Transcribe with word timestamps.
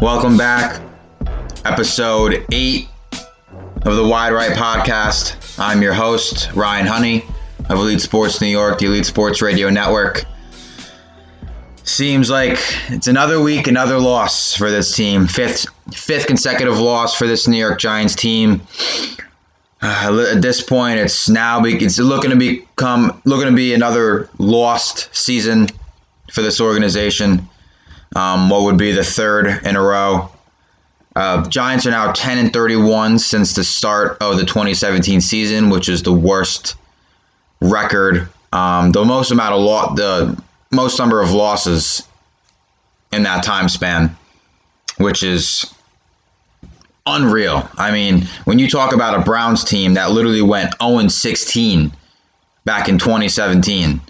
Welcome 0.00 0.38
back. 0.38 0.80
Episode 1.64 2.46
8 2.52 2.88
of 3.82 3.96
the 3.96 4.06
Wide 4.06 4.32
Right 4.32 4.56
podcast. 4.56 5.58
I'm 5.58 5.82
your 5.82 5.92
host, 5.92 6.52
Ryan 6.54 6.86
Honey 6.86 7.24
of 7.68 7.78
Elite 7.78 8.00
Sports 8.00 8.40
New 8.40 8.48
York, 8.48 8.78
the 8.78 8.86
Elite 8.86 9.06
Sports 9.06 9.42
Radio 9.42 9.70
Network. 9.70 10.24
Seems 11.90 12.30
like 12.30 12.56
it's 12.88 13.08
another 13.08 13.40
week, 13.40 13.66
another 13.66 13.98
loss 13.98 14.54
for 14.54 14.70
this 14.70 14.94
team. 14.94 15.26
Fifth 15.26 15.66
fifth 15.92 16.28
consecutive 16.28 16.78
loss 16.78 17.16
for 17.16 17.26
this 17.26 17.48
New 17.48 17.58
York 17.58 17.80
Giants 17.80 18.14
team. 18.14 18.62
Uh, 19.82 20.26
at 20.32 20.40
this 20.40 20.62
point, 20.62 21.00
it's 21.00 21.28
now 21.28 21.60
be, 21.60 21.74
it's 21.84 21.98
looking 21.98 22.30
to 22.30 22.36
become 22.36 23.20
looking 23.24 23.48
to 23.48 23.56
be 23.56 23.74
another 23.74 24.30
lost 24.38 25.14
season 25.14 25.66
for 26.32 26.42
this 26.42 26.60
organization 26.60 27.46
um, 28.14 28.48
what 28.48 28.62
would 28.62 28.76
be 28.76 28.92
the 28.92 29.04
third 29.04 29.46
in 29.66 29.74
a 29.74 29.82
row. 29.82 30.30
Uh, 31.16 31.46
Giants 31.48 31.86
are 31.86 31.90
now 31.90 32.12
10 32.12 32.38
and 32.38 32.52
31 32.52 33.18
since 33.18 33.54
the 33.54 33.64
start 33.64 34.16
of 34.20 34.36
the 34.36 34.44
2017 34.44 35.20
season, 35.20 35.70
which 35.70 35.88
is 35.88 36.04
the 36.04 36.12
worst 36.12 36.76
record, 37.60 38.28
um, 38.52 38.92
the 38.92 39.04
most 39.04 39.32
amount 39.32 39.54
of 39.54 39.60
lo- 39.60 39.94
the 39.96 40.40
most 40.70 40.98
number 40.98 41.20
of 41.20 41.32
losses 41.32 42.06
in 43.12 43.24
that 43.24 43.44
time 43.44 43.68
span, 43.68 44.16
which 44.98 45.22
is 45.22 45.72
unreal. 47.06 47.68
I 47.76 47.90
mean, 47.90 48.26
when 48.44 48.58
you 48.58 48.68
talk 48.68 48.94
about 48.94 49.18
a 49.18 49.22
Browns 49.22 49.64
team 49.64 49.94
that 49.94 50.12
literally 50.12 50.42
went 50.42 50.74
0 50.80 51.08
16 51.08 51.92
back 52.64 52.88
in 52.88 52.98
2017. 52.98 54.00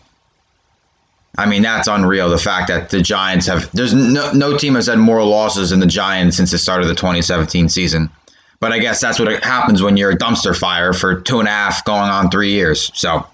I 1.39 1.47
mean, 1.47 1.63
that's 1.63 1.89
unreal. 1.89 2.29
The 2.29 2.39
fact 2.39 2.69
that 2.69 2.91
the 2.91 3.01
Giants 3.01 3.47
have 3.47 3.71
there's 3.73 3.95
no 3.95 4.33
no 4.33 4.57
team 4.57 4.75
has 4.75 4.87
had 4.87 4.99
more 4.99 5.25
losses 5.25 5.71
than 5.71 5.81
the 5.81 5.87
Giants 5.87 6.37
since 6.37 6.51
the 6.51 6.59
start 6.59 6.83
of 6.83 6.89
the 6.89 6.95
2017 6.95 7.69
season. 7.69 8.11
But 8.59 8.73
I 8.73 8.79
guess 8.79 9.01
that's 9.01 9.19
what 9.19 9.43
happens 9.43 9.83
when 9.83 9.97
you're 9.97 10.11
a 10.11 10.19
dumpster 10.19 10.55
fire 10.55 10.93
for 10.93 11.21
two 11.21 11.39
and 11.39 11.49
a 11.49 11.51
half, 11.51 11.83
going 11.85 12.11
on 12.11 12.31
three 12.31 12.51
years. 12.51 12.91
So, 12.95 13.27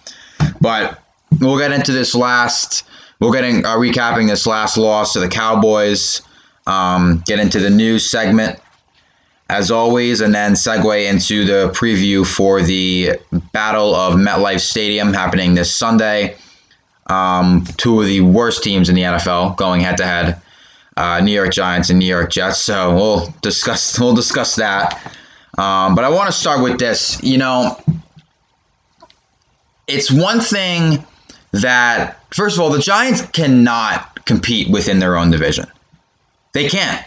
but 0.60 1.02
we'll 1.41 1.58
get 1.58 1.72
into 1.72 1.92
this 1.92 2.14
last. 2.14 2.84
We'll 3.20 3.33
get 3.33 3.45
in, 3.45 3.64
uh, 3.64 3.77
recapping 3.77 4.28
this 4.28 4.47
last 4.47 4.77
loss 4.77 5.12
to 5.15 5.21
the 5.21 5.28
Cowboys. 5.28 6.22
Um, 6.66 7.22
get 7.27 7.38
into 7.38 7.60
the 7.60 7.71
news 7.71 8.10
segment 8.10 8.59
as 9.49 9.71
always, 9.71 10.21
and 10.21 10.34
then 10.34 10.54
segue 10.54 11.09
into 11.09 11.44
the 11.44 11.71
preview 11.71 12.27
for 12.27 12.60
the 12.62 13.12
Battle 13.53 13.94
of 13.94 14.15
MetLife 14.15 14.60
Stadium 14.60 15.12
happening 15.12 15.54
this 15.54 15.75
Sunday 15.75 16.37
um, 17.09 17.65
two 17.77 18.00
of 18.00 18.06
the 18.06 18.21
worst 18.21 18.62
teams 18.62 18.88
in 18.88 18.94
the 18.94 19.03
NFL 19.03 19.56
going 19.56 19.81
head 19.81 19.97
to 19.98 20.04
head, 20.04 20.41
New 21.22 21.33
York 21.33 21.53
Giants 21.53 21.91
and 21.91 21.98
New 21.98 22.06
York 22.06 22.31
Jets. 22.31 22.59
So 22.59 22.94
we'll 22.94 23.34
discuss 23.43 23.98
we'll 23.98 24.15
discuss 24.15 24.56
that. 24.56 24.94
Um, 25.59 25.94
but 25.94 26.04
I 26.04 26.10
want 26.10 26.27
to 26.27 26.33
start 26.33 26.62
with 26.62 26.78
this. 26.78 27.22
You 27.22 27.38
know, 27.38 27.81
it's 29.87 30.10
one 30.10 30.41
thing 30.41 31.04
that 31.62 32.19
first 32.34 32.56
of 32.56 32.62
all 32.62 32.71
the 32.71 32.78
Giants 32.78 33.22
cannot 33.27 34.25
compete 34.25 34.71
within 34.71 34.99
their 34.99 35.17
own 35.17 35.31
division. 35.31 35.67
They 36.53 36.69
can't. 36.69 37.05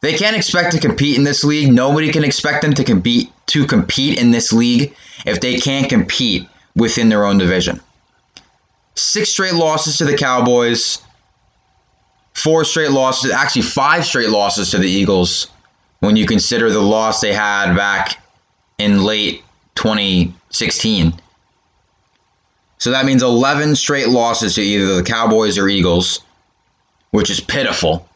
They 0.00 0.14
can't 0.14 0.36
expect 0.36 0.72
to 0.72 0.80
compete 0.80 1.16
in 1.16 1.24
this 1.24 1.44
league. 1.44 1.72
Nobody 1.72 2.10
can 2.10 2.24
expect 2.24 2.62
them 2.62 2.74
to 2.74 2.84
compete 2.84 3.30
to 3.46 3.66
compete 3.66 4.18
in 4.18 4.30
this 4.30 4.52
league 4.52 4.94
if 5.26 5.40
they 5.40 5.58
can't 5.58 5.88
compete 5.88 6.48
within 6.74 7.08
their 7.08 7.24
own 7.24 7.38
division 7.38 7.80
six 8.94 9.30
straight 9.30 9.54
losses 9.54 9.96
to 9.98 10.04
the 10.04 10.16
Cowboys, 10.16 11.02
four 12.34 12.64
straight 12.64 12.90
losses, 12.90 13.30
actually 13.30 13.62
five 13.62 14.04
straight 14.04 14.30
losses 14.30 14.70
to 14.70 14.78
the 14.78 14.88
Eagles 14.88 15.48
when 16.00 16.16
you 16.16 16.26
consider 16.26 16.70
the 16.70 16.80
loss 16.80 17.20
they 17.20 17.32
had 17.32 17.74
back 17.74 18.22
in 18.78 19.04
late 19.04 19.44
2016. 19.76 21.14
So 22.82 22.90
that 22.90 23.06
means 23.06 23.22
11 23.22 23.76
straight 23.76 24.08
losses 24.08 24.56
to 24.56 24.60
either 24.60 24.96
the 24.96 25.04
Cowboys 25.04 25.56
or 25.56 25.68
Eagles, 25.68 26.18
which 27.12 27.30
is 27.30 27.38
pitiful. 27.38 28.08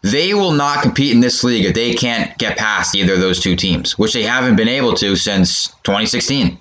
They 0.00 0.32
will 0.32 0.52
not 0.52 0.80
compete 0.80 1.12
in 1.12 1.20
this 1.20 1.44
league 1.44 1.66
if 1.66 1.74
they 1.74 1.92
can't 1.92 2.38
get 2.38 2.56
past 2.56 2.94
either 2.94 3.12
of 3.12 3.20
those 3.20 3.38
two 3.38 3.56
teams, 3.56 3.98
which 3.98 4.14
they 4.14 4.22
haven't 4.22 4.56
been 4.56 4.66
able 4.66 4.94
to 4.94 5.14
since 5.14 5.74
2016. 5.82 6.58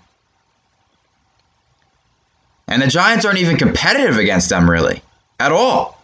And 2.68 2.82
the 2.82 2.88
Giants 2.88 3.24
aren't 3.24 3.40
even 3.40 3.56
competitive 3.56 4.18
against 4.18 4.50
them 4.50 4.70
really 4.70 5.02
at 5.40 5.54
all. 5.54 6.04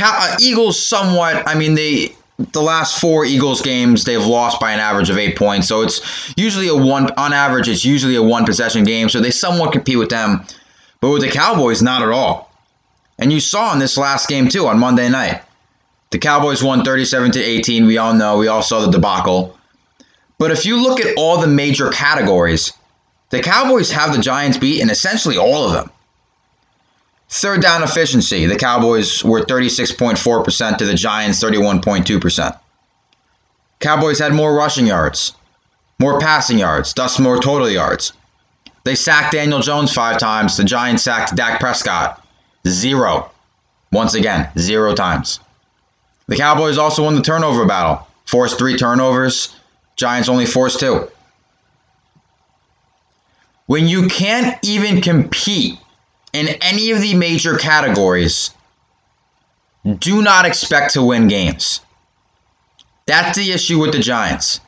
uh, 0.00 0.36
Eagles 0.40 0.80
somewhat. 0.80 1.42
I 1.48 1.56
mean, 1.56 1.74
they 1.74 2.14
the 2.38 2.62
last 2.62 3.00
four 3.00 3.24
Eagles 3.24 3.62
games 3.62 4.04
they've 4.04 4.24
lost 4.24 4.60
by 4.60 4.72
an 4.72 4.78
average 4.78 5.10
of 5.10 5.18
eight 5.18 5.36
points. 5.36 5.66
So 5.66 5.82
it's 5.82 6.32
usually 6.36 6.68
a 6.68 6.74
one 6.74 7.10
on 7.16 7.32
average. 7.32 7.68
It's 7.68 7.84
usually 7.84 8.14
a 8.14 8.22
one 8.22 8.44
possession 8.44 8.84
game. 8.84 9.08
So 9.08 9.20
they 9.20 9.30
somewhat 9.30 9.72
compete 9.72 9.98
with 9.98 10.08
them, 10.08 10.44
but 11.00 11.10
with 11.10 11.22
the 11.22 11.30
Cowboys, 11.30 11.82
not 11.82 12.02
at 12.02 12.10
all. 12.10 12.52
And 13.18 13.32
you 13.32 13.40
saw 13.40 13.72
in 13.72 13.80
this 13.80 13.98
last 13.98 14.28
game 14.28 14.48
too 14.48 14.66
on 14.66 14.78
Monday 14.78 15.08
night. 15.08 15.42
The 16.10 16.18
Cowboys 16.18 16.62
won 16.62 16.84
37 16.84 17.32
to 17.32 17.42
18. 17.42 17.86
We 17.86 17.98
all 17.98 18.14
know. 18.14 18.38
We 18.38 18.48
all 18.48 18.62
saw 18.62 18.80
the 18.80 18.92
debacle. 18.92 19.58
But 20.38 20.52
if 20.52 20.64
you 20.64 20.80
look 20.80 21.00
at 21.00 21.14
all 21.18 21.38
the 21.38 21.48
major 21.48 21.90
categories, 21.90 22.72
the 23.30 23.42
Cowboys 23.42 23.90
have 23.90 24.14
the 24.14 24.22
Giants 24.22 24.56
beat 24.56 24.80
in 24.80 24.88
essentially 24.88 25.36
all 25.36 25.66
of 25.66 25.72
them. 25.72 25.90
Third 27.30 27.60
down 27.60 27.82
efficiency, 27.82 28.46
the 28.46 28.56
Cowboys 28.56 29.22
were 29.22 29.42
36.4% 29.42 30.78
to 30.78 30.86
the 30.86 30.94
Giants 30.94 31.42
31.2%. 31.42 32.58
Cowboys 33.80 34.18
had 34.18 34.32
more 34.32 34.54
rushing 34.54 34.86
yards, 34.86 35.34
more 35.98 36.18
passing 36.18 36.58
yards, 36.58 36.94
thus 36.94 37.18
more 37.18 37.38
total 37.38 37.68
yards. 37.68 38.12
They 38.84 38.94
sacked 38.94 39.32
Daniel 39.32 39.60
Jones 39.60 39.92
five 39.92 40.18
times. 40.18 40.56
The 40.56 40.64
Giants 40.64 41.04
sacked 41.04 41.36
Dak 41.36 41.60
Prescott 41.60 42.26
zero. 42.66 43.30
Once 43.92 44.14
again, 44.14 44.48
zero 44.58 44.94
times. 44.94 45.40
The 46.26 46.36
Cowboys 46.36 46.78
also 46.78 47.04
won 47.04 47.14
the 47.14 47.22
turnover 47.22 47.66
battle, 47.66 48.06
forced 48.24 48.58
three 48.58 48.76
turnovers. 48.76 49.54
Giants 49.96 50.28
only 50.28 50.46
forced 50.46 50.80
two. 50.80 51.10
When 53.66 53.86
you 53.86 54.08
can't 54.08 54.58
even 54.62 55.02
compete 55.02 55.78
in 56.38 56.56
any 56.62 56.90
of 56.90 57.00
the 57.00 57.14
major 57.14 57.56
categories, 57.56 58.50
do 59.98 60.22
not 60.22 60.44
expect 60.44 60.92
to 60.94 61.02
win 61.02 61.28
games. 61.28 61.80
That's 63.06 63.36
the 63.36 63.52
issue 63.52 63.78
with 63.80 63.92
the 63.92 63.98
Giants. 63.98 64.60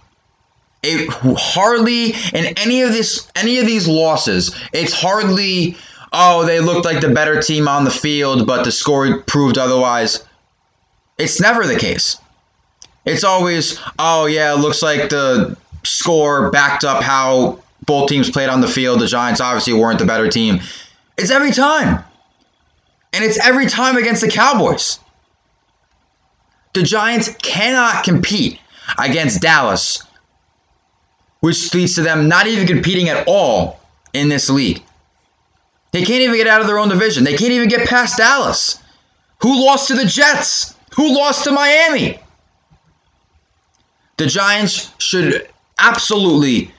It 0.83 1.11
hardly 1.13 2.15
in 2.33 2.59
any 2.59 2.81
of 2.83 2.93
this 2.93 3.31
any 3.37 3.59
of 3.59 3.67
these 3.67 3.87
losses, 3.87 4.55
it's 4.73 4.95
hardly 4.95 5.77
oh, 6.13 6.45
they 6.45 6.61
looked 6.61 6.85
like 6.85 7.01
the 7.01 7.11
better 7.11 7.41
team 7.41 7.69
on 7.69 7.85
the 7.85 7.91
field, 7.91 8.47
but 8.47 8.65
the 8.65 8.73
score 8.73 9.21
proved 9.23 9.59
otherwise. 9.59 10.25
It's 11.19 11.41
never 11.41 11.67
the 11.67 11.79
case. 11.79 12.17
It's 13.05 13.25
always, 13.25 13.79
oh 13.99 14.27
yeah, 14.27 14.55
it 14.55 14.59
looks 14.59 14.83
like 14.83 15.11
the 15.11 15.57
score 15.85 16.51
backed 16.51 16.85
up 16.85 17.03
how 17.03 17.61
both 17.87 18.09
teams 18.09 18.31
played 18.31 18.49
on 18.49 18.61
the 18.61 18.69
field. 18.69 19.01
The 19.01 19.07
Giants 19.07 19.41
obviously 19.41 19.75
weren't 19.75 19.99
the 19.99 20.07
better 20.07 20.29
team. 20.29 20.61
It's 21.21 21.31
every 21.31 21.53
time. 21.53 22.05
And 23.13 23.25
it's 23.25 23.39
every 23.45 23.67
time 23.67 23.97
against 23.97 24.23
the 24.23 24.29
Cowboys. 24.29 24.99
The 26.73 26.83
Giants 26.83 27.35
cannot 27.43 28.05
compete 28.05 28.61
against 28.99 29.41
Dallas 29.41 30.05
which 31.41 31.75
leads 31.75 31.95
to 31.95 32.03
them 32.03 32.29
not 32.29 32.47
even 32.47 32.67
competing 32.67 33.09
at 33.09 33.25
all 33.27 33.81
in 34.13 34.29
this 34.29 34.49
league. 34.49 34.83
They 35.93 36.05
can't 36.05 36.21
even 36.21 36.37
get 36.37 36.47
out 36.47 36.61
of 36.61 36.67
their 36.67 36.79
own 36.79 36.89
division. 36.89 37.25
They 37.25 37.37
can't 37.37 37.53
even 37.53 37.69
get 37.69 37.89
past 37.89 38.19
Dallas. 38.19 38.81
Who 39.43 39.65
lost 39.67 39.89
to 39.89 39.95
the 39.95 40.05
Jets? 40.05 40.77
Who 40.95 41.17
lost 41.17 41.45
to 41.45 41.53
Miami? 41.53 42.21
The 44.19 44.27
Giants 44.27 44.93
should 44.99 45.49
absolutely, 45.79 46.73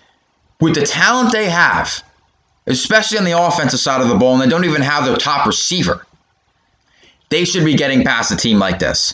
with 0.59 0.75
the 0.75 0.85
talent 0.85 1.31
they 1.31 1.49
have, 1.49 2.03
especially 2.71 3.17
on 3.17 3.23
the 3.23 3.39
offensive 3.39 3.79
side 3.79 4.01
of 4.01 4.07
the 4.07 4.15
ball, 4.15 4.33
and 4.33 4.41
they 4.41 4.47
don't 4.47 4.65
even 4.65 4.81
have 4.81 5.05
their 5.05 5.17
top 5.17 5.45
receiver, 5.45 6.05
they 7.29 7.45
should 7.45 7.65
be 7.65 7.75
getting 7.75 8.03
past 8.03 8.31
a 8.31 8.35
team 8.35 8.59
like 8.59 8.79
this. 8.79 9.13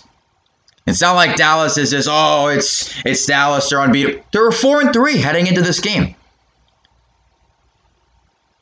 It's 0.86 1.02
not 1.02 1.14
like 1.14 1.36
Dallas 1.36 1.78
is 1.78 1.92
just, 1.92 2.08
oh, 2.10 2.48
it's 2.48 3.06
it's 3.06 3.26
Dallas, 3.26 3.70
they're 3.70 3.82
unbeatable. 3.82 4.24
They 4.32 4.40
were 4.40 4.52
four 4.52 4.82
and 4.82 4.94
three 4.94 5.18
heading 5.18 5.48
into 5.48 5.62
this 5.62 5.82
game. 5.82 6.16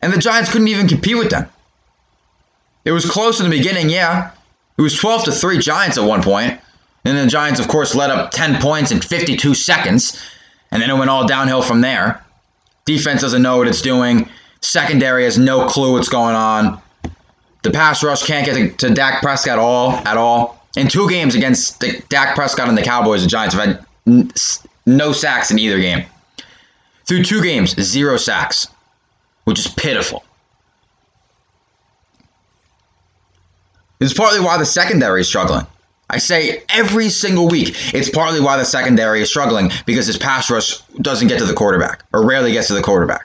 And 0.01 0.12
the 0.12 0.18
Giants 0.18 0.51
couldn't 0.51 0.68
even 0.68 0.88
compete 0.88 1.18
with 1.18 1.30
them. 1.30 1.47
It 2.83 2.92
was 2.92 3.09
close 3.09 3.39
in 3.39 3.50
the 3.50 3.56
beginning, 3.56 3.89
yeah. 3.89 4.31
It 4.77 4.81
was 4.81 4.95
12 4.97 5.25
to 5.25 5.31
3 5.31 5.57
Giants 5.59 5.97
at 5.97 6.03
one 6.03 6.21
point. 6.21 6.59
And 7.06 7.18
the 7.18 7.27
Giants, 7.27 7.59
of 7.59 7.68
course, 7.68 7.95
led 7.95 8.12
up 8.12 8.31
10 8.31 8.62
points 8.62 8.92
in 8.92 9.01
52 9.01 9.53
seconds. 9.53 10.21
And 10.71 10.81
then 10.81 10.89
it 10.89 10.94
went 10.95 11.09
all 11.09 11.27
downhill 11.27 11.62
from 11.62 11.81
there. 11.81 12.24
Defense 12.86 13.21
doesn't 13.21 13.42
know 13.42 13.57
what 13.57 13.68
it's 13.68 13.81
doing. 13.81 14.30
Secondary 14.62 15.24
has 15.24 15.38
no 15.38 15.68
clue 15.68 15.94
what's 15.94 16.10
going 16.10 16.36
on. 16.36 16.81
The 17.63 17.72
pass 17.72 18.04
rush 18.04 18.24
can't 18.24 18.46
get 18.46 18.54
to, 18.54 18.88
to 18.88 18.94
Dak 18.94 19.22
Prescott 19.22 19.54
at 19.54 19.60
all. 19.60 19.92
At 20.07 20.18
all. 20.18 20.63
In 20.75 20.88
two 20.88 21.10
games 21.10 21.36
against 21.36 21.80
the, 21.80 22.04
Dak 22.10 22.36
Prescott 22.36 22.68
and 22.68 22.78
the 22.78 22.81
Cowboys, 22.81 23.24
the 23.24 23.30
Giants 23.30 23.56
have 23.56 23.66
had 23.66 23.86
no 24.86 25.12
sacks 25.12 25.52
in 25.52 25.60
either 25.60 25.80
game. 25.80 26.06
Through 27.06 27.24
two 27.24 27.42
games, 27.42 27.80
zero 27.81 28.18
sacks, 28.18 28.68
which 29.46 29.60
is 29.60 29.68
pitiful. 29.68 30.24
It's 34.00 34.13
partly 34.13 34.42
why 34.42 34.57
the 34.57 34.66
secondary 34.66 35.22
is 35.22 35.28
struggling. 35.28 35.66
I 36.10 36.18
say 36.18 36.63
every 36.69 37.10
single 37.10 37.48
week, 37.48 37.69
it's 37.94 38.10
partly 38.10 38.40
why 38.40 38.57
the 38.57 38.66
secondary 38.66 39.22
is 39.22 39.30
struggling 39.30 39.72
because 39.86 40.06
his 40.06 40.18
pass 40.18 40.52
rush 40.52 40.80
doesn't 41.02 41.30
get 41.30 41.40
to 41.40 41.46
the 41.46 41.54
quarterback 41.54 42.04
or 42.13 42.25
rarely 42.25 42.52
gets 42.52 42.68
to 42.68 42.74
the 42.74 42.81
quarterback. 42.81 43.25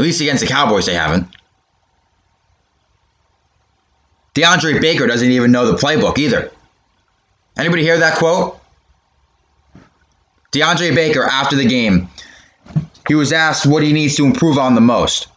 At 0.00 0.04
least 0.04 0.22
against 0.22 0.40
the 0.40 0.48
Cowboys, 0.48 0.86
they 0.86 0.94
haven't. 0.94 1.28
DeAndre 4.34 4.80
Baker 4.80 5.06
doesn't 5.06 5.30
even 5.30 5.52
know 5.52 5.70
the 5.70 5.76
playbook 5.76 6.16
either. 6.16 6.50
Anybody 7.58 7.82
hear 7.82 7.98
that 7.98 8.16
quote? 8.16 8.58
DeAndre 10.52 10.94
Baker, 10.94 11.24
after 11.24 11.54
the 11.54 11.66
game, 11.66 12.08
he 13.08 13.14
was 13.14 13.30
asked 13.30 13.66
what 13.66 13.82
he 13.82 13.92
needs 13.92 14.16
to 14.16 14.24
improve 14.24 14.56
on 14.56 14.74
the 14.74 14.80
most. 14.80 15.28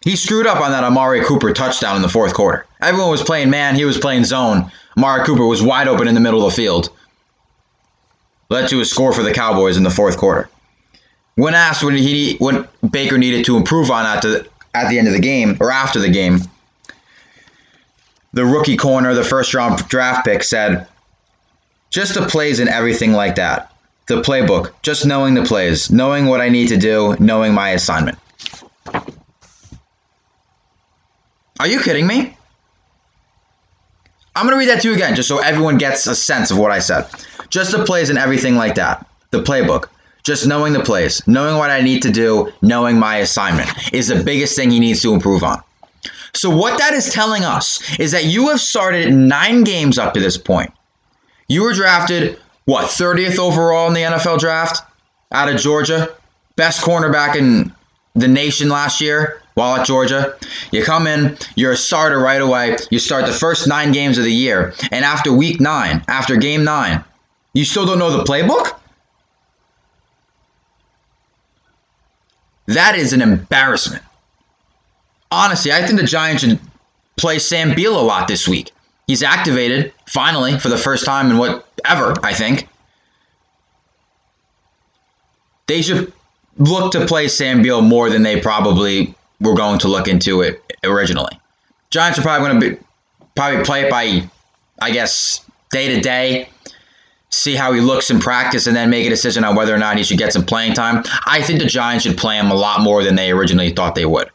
He 0.00 0.16
screwed 0.16 0.46
up 0.46 0.62
on 0.62 0.70
that 0.70 0.84
Amari 0.84 1.22
Cooper 1.22 1.52
touchdown 1.52 1.96
in 1.96 2.00
the 2.00 2.08
fourth 2.08 2.32
quarter. 2.32 2.64
Everyone 2.80 3.10
was 3.10 3.22
playing 3.22 3.50
man, 3.50 3.74
he 3.74 3.84
was 3.84 3.98
playing 3.98 4.24
zone. 4.24 4.72
Amari 4.96 5.26
Cooper 5.26 5.44
was 5.44 5.62
wide 5.62 5.86
open 5.86 6.08
in 6.08 6.14
the 6.14 6.20
middle 6.22 6.46
of 6.46 6.50
the 6.50 6.56
field. 6.56 6.88
Led 8.48 8.70
to 8.70 8.80
a 8.80 8.86
score 8.86 9.12
for 9.12 9.22
the 9.22 9.34
Cowboys 9.34 9.76
in 9.76 9.82
the 9.82 9.90
fourth 9.90 10.16
quarter. 10.16 10.48
When 11.38 11.54
asked 11.54 11.84
what 11.84 11.94
he 11.94 12.36
what 12.38 12.68
Baker 12.90 13.18
needed 13.18 13.44
to 13.46 13.56
improve 13.56 13.90
on 13.90 14.06
at 14.06 14.22
the 14.22 14.48
at 14.74 14.88
the 14.88 14.98
end 14.98 15.08
of 15.08 15.14
the 15.14 15.20
game 15.20 15.56
or 15.60 15.70
after 15.70 15.98
the 15.98 16.08
game, 16.08 16.40
the 18.32 18.44
rookie 18.44 18.76
corner, 18.76 19.14
the 19.14 19.24
first 19.24 19.54
round 19.54 19.86
draft 19.88 20.24
pick 20.24 20.42
said, 20.42 20.86
just 21.90 22.14
the 22.14 22.26
plays 22.26 22.60
and 22.60 22.68
everything 22.68 23.12
like 23.12 23.34
that. 23.36 23.72
The 24.06 24.22
playbook, 24.22 24.72
just 24.82 25.06
knowing 25.06 25.34
the 25.34 25.42
plays, 25.42 25.90
knowing 25.90 26.26
what 26.26 26.40
I 26.40 26.48
need 26.48 26.68
to 26.68 26.76
do, 26.76 27.16
knowing 27.18 27.52
my 27.52 27.70
assignment. 27.70 28.18
Are 31.60 31.66
you 31.66 31.80
kidding 31.80 32.06
me? 32.06 32.36
I'm 34.36 34.46
going 34.46 34.54
to 34.54 34.58
read 34.58 34.68
that 34.68 34.82
to 34.82 34.88
you 34.88 34.94
again 34.94 35.16
just 35.16 35.28
so 35.28 35.38
everyone 35.38 35.78
gets 35.78 36.06
a 36.06 36.14
sense 36.14 36.50
of 36.50 36.58
what 36.58 36.70
I 36.70 36.78
said. 36.78 37.08
Just 37.50 37.72
the 37.72 37.84
plays 37.84 38.08
and 38.08 38.18
everything 38.18 38.54
like 38.54 38.76
that. 38.76 39.04
The 39.30 39.42
playbook. 39.42 39.88
Just 40.28 40.46
knowing 40.46 40.74
the 40.74 40.80
plays, 40.80 41.26
knowing 41.26 41.56
what 41.56 41.70
I 41.70 41.80
need 41.80 42.02
to 42.02 42.10
do, 42.10 42.52
knowing 42.60 42.98
my 42.98 43.16
assignment 43.16 43.70
is 43.94 44.08
the 44.08 44.22
biggest 44.22 44.54
thing 44.54 44.70
he 44.70 44.78
needs 44.78 45.00
to 45.00 45.14
improve 45.14 45.42
on. 45.42 45.62
So, 46.34 46.50
what 46.54 46.78
that 46.78 46.92
is 46.92 47.08
telling 47.08 47.44
us 47.44 47.98
is 47.98 48.12
that 48.12 48.26
you 48.26 48.48
have 48.48 48.60
started 48.60 49.10
nine 49.10 49.64
games 49.64 49.98
up 49.98 50.12
to 50.12 50.20
this 50.20 50.36
point. 50.36 50.70
You 51.48 51.62
were 51.62 51.72
drafted, 51.72 52.38
what, 52.66 52.90
30th 52.90 53.38
overall 53.38 53.88
in 53.88 53.94
the 53.94 54.02
NFL 54.02 54.38
draft 54.38 54.82
out 55.32 55.48
of 55.48 55.58
Georgia? 55.58 56.14
Best 56.56 56.82
cornerback 56.82 57.34
in 57.34 57.72
the 58.14 58.28
nation 58.28 58.68
last 58.68 59.00
year 59.00 59.40
while 59.54 59.76
at 59.80 59.86
Georgia. 59.86 60.36
You 60.72 60.84
come 60.84 61.06
in, 61.06 61.38
you're 61.56 61.72
a 61.72 61.76
starter 61.76 62.18
right 62.18 62.42
away. 62.42 62.76
You 62.90 62.98
start 62.98 63.24
the 63.24 63.32
first 63.32 63.66
nine 63.66 63.92
games 63.92 64.18
of 64.18 64.24
the 64.24 64.32
year. 64.32 64.74
And 64.92 65.06
after 65.06 65.32
week 65.32 65.58
nine, 65.58 66.04
after 66.06 66.36
game 66.36 66.64
nine, 66.64 67.02
you 67.54 67.64
still 67.64 67.86
don't 67.86 67.98
know 67.98 68.14
the 68.14 68.24
playbook? 68.24 68.77
That 72.68 72.96
is 72.96 73.14
an 73.14 73.22
embarrassment. 73.22 74.02
Honestly, 75.30 75.72
I 75.72 75.84
think 75.86 75.98
the 75.98 76.06
Giants 76.06 76.42
should 76.42 76.60
play 77.16 77.38
Sam 77.38 77.74
Beal 77.74 77.98
a 77.98 78.02
lot 78.02 78.28
this 78.28 78.46
week. 78.46 78.70
He's 79.06 79.22
activated, 79.22 79.92
finally, 80.06 80.58
for 80.58 80.68
the 80.68 80.76
first 80.76 81.06
time 81.06 81.30
in 81.30 81.38
whatever, 81.38 82.14
I 82.22 82.34
think. 82.34 82.68
They 85.66 85.80
should 85.80 86.12
look 86.58 86.92
to 86.92 87.06
play 87.06 87.28
Sam 87.28 87.62
Beal 87.62 87.80
more 87.80 88.10
than 88.10 88.22
they 88.22 88.38
probably 88.38 89.14
were 89.40 89.54
going 89.54 89.78
to 89.80 89.88
look 89.88 90.06
into 90.06 90.42
it 90.42 90.62
originally. 90.84 91.40
Giants 91.88 92.18
are 92.18 92.22
probably 92.22 92.48
going 92.48 92.60
to 92.60 92.70
be 92.70 92.84
probably 93.34 93.64
play 93.64 93.82
it 93.84 93.90
by, 93.90 94.28
I 94.80 94.90
guess, 94.90 95.42
day 95.70 95.94
to 95.94 96.00
day, 96.02 96.50
see 97.30 97.54
how 97.54 97.72
he 97.72 97.80
looks 97.80 98.10
in 98.10 98.20
practice, 98.20 98.66
and 98.66 98.76
then 98.76 98.90
make 98.90 99.06
a 99.06 99.10
decision 99.10 99.44
on 99.44 99.54
whether 99.54 99.74
or 99.74 99.78
not 99.78 99.96
he 99.96 100.04
should 100.04 100.18
get 100.18 100.32
some 100.32 100.44
playing 100.44 100.74
time. 100.74 101.04
I 101.26 101.42
think 101.42 101.60
the 101.60 101.66
Giants 101.66 102.04
should 102.04 102.16
play 102.16 102.36
him 102.36 102.50
a 102.50 102.54
lot 102.54 102.80
more 102.80 103.04
than 103.04 103.16
they 103.16 103.30
originally 103.30 103.70
thought 103.70 103.94
they 103.94 104.06
would. 104.06 104.30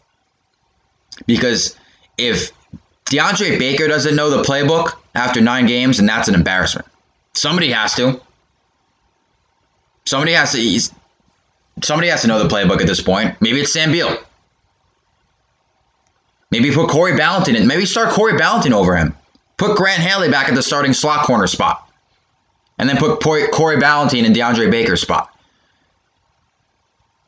Because 1.25 1.75
if 2.17 2.51
DeAndre 3.05 3.59
Baker 3.59 3.87
doesn't 3.87 4.15
know 4.15 4.29
the 4.29 4.43
playbook 4.43 4.93
after 5.15 5.41
nine 5.41 5.65
games, 5.65 5.99
and 5.99 6.07
that's 6.07 6.27
an 6.27 6.35
embarrassment. 6.35 6.87
Somebody 7.33 7.71
has 7.71 7.95
to. 7.95 8.21
Somebody 10.05 10.33
has 10.33 10.51
to. 10.53 10.79
somebody 11.83 12.09
has 12.09 12.21
to 12.21 12.27
know 12.27 12.41
the 12.41 12.53
playbook 12.53 12.81
at 12.81 12.87
this 12.87 13.01
point. 13.01 13.39
Maybe 13.41 13.62
it's 13.62 13.73
Sam 13.73 13.91
Beal. 13.91 14.17
Maybe 16.51 16.71
put 16.71 16.89
Corey 16.89 17.13
Ballentine 17.13 17.55
in. 17.55 17.65
Maybe 17.65 17.85
start 17.85 18.09
Corey 18.09 18.33
Ballentine 18.33 18.73
over 18.73 18.95
him. 18.95 19.15
Put 19.57 19.75
Grant 19.77 20.01
Haley 20.01 20.29
back 20.29 20.50
at 20.50 20.55
the 20.55 20.62
starting 20.62 20.93
slot 20.93 21.25
corner 21.25 21.47
spot. 21.47 21.89
And 22.77 22.89
then 22.89 22.98
put 22.98 23.22
Corey 23.22 23.77
Ballentine 23.77 24.25
in 24.25 24.34
DeAndre 24.34 24.70
Baker's 24.70 25.01
spot. 25.01 25.30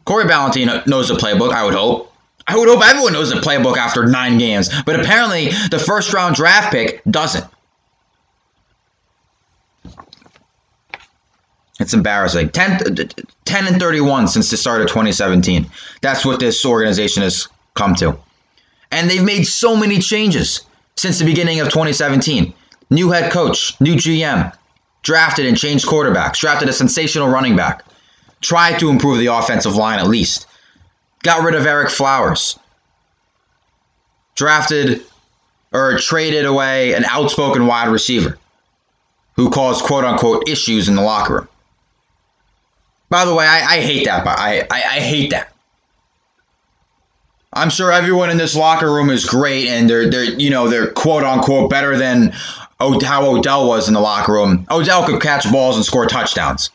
Corey 0.06 0.26
Ballentine 0.26 0.86
knows 0.88 1.08
the 1.08 1.16
playbook, 1.16 1.52
I 1.52 1.64
would 1.64 1.74
hope. 1.74 2.12
I 2.48 2.58
would 2.58 2.68
hope 2.68 2.84
everyone 2.84 3.14
knows 3.14 3.32
the 3.32 3.40
playbook 3.40 3.78
after 3.78 4.06
nine 4.06 4.38
games. 4.38 4.70
But 4.86 5.00
apparently, 5.00 5.50
the 5.72 5.80
first 5.80 6.14
round 6.14 6.36
draft 6.36 6.72
pick 6.72 7.02
doesn't. 7.10 7.46
It's 11.80 11.94
embarrassing. 11.94 12.50
10, 12.50 12.80
10 13.46 13.68
and 13.68 13.80
31 13.80 14.28
since 14.28 14.50
the 14.50 14.58
start 14.58 14.82
of 14.82 14.88
2017. 14.88 15.70
That's 16.02 16.26
what 16.26 16.40
this 16.40 16.66
organization 16.66 17.24
has 17.24 17.48
come 17.74 17.96
to. 17.96 18.18
And 18.92 19.10
they've 19.10 19.24
made 19.24 19.44
so 19.44 19.76
many 19.76 20.00
changes 20.00 20.62
since 20.96 21.20
the 21.20 21.26
beginning 21.26 21.60
of 21.60 21.68
2017. 21.70 22.54
New 22.92 23.10
head 23.10 23.32
coach, 23.32 23.80
new 23.82 23.96
GM, 23.96 24.56
drafted 25.06 25.46
and 25.46 25.56
changed 25.56 25.86
quarterbacks, 25.86 26.40
drafted 26.40 26.68
a 26.68 26.74
sensational 26.74 27.30
running 27.30 27.56
back, 27.56 27.86
tried 28.42 28.80
to 28.80 28.90
improve 28.90 29.20
the 29.20 29.28
offensive 29.28 29.76
line 29.76 30.00
at 30.00 30.08
least, 30.08 30.48
got 31.24 31.44
rid 31.44 31.54
of 31.54 31.64
Ereck 31.64 31.92
Flowers, 31.92 32.58
drafted 34.34 35.04
or 35.72 36.00
traded 36.00 36.46
away 36.46 36.94
an 36.94 37.06
outspoken 37.06 37.68
wide 37.68 37.88
receiver 37.88 38.38
who 39.36 39.50
caused 39.52 39.86
quote 39.86 40.04
unquote 40.04 40.50
issues 40.50 40.90
in 40.90 40.96
the 40.96 41.02
locker 41.02 41.36
room. 41.36 41.48
By 43.10 43.26
the 43.26 43.36
way, 43.36 43.46
I, 43.46 43.76
I 43.76 43.82
hate 43.82 44.06
that. 44.06 44.26
I, 44.26 44.62
I, 44.72 44.84
I 44.84 45.00
hate 45.00 45.30
that. 45.30 45.54
I'm 47.54 47.70
sure 47.70 47.92
everyone 47.92 48.32
in 48.32 48.38
this 48.38 48.56
locker 48.56 48.92
room 48.92 49.12
is 49.12 49.24
great 49.24 49.68
and 49.68 49.88
they're 49.88 50.10
they're 50.10 50.24
you 50.24 50.50
know 50.50 50.68
they're 50.68 50.92
quote 50.92 51.24
unquote 51.24 51.70
better 51.70 51.96
than 51.96 52.34
how 52.80 53.26
Odell 53.26 53.68
was 53.68 53.88
in 53.88 53.94
the 53.94 54.00
locker 54.00 54.34
room. 54.34 54.68
Odell 54.70 55.06
could 55.06 55.22
catch 55.22 55.50
balls 55.52 55.76
and 55.76 55.86
score 55.86 56.06
touchdowns. 56.06 56.70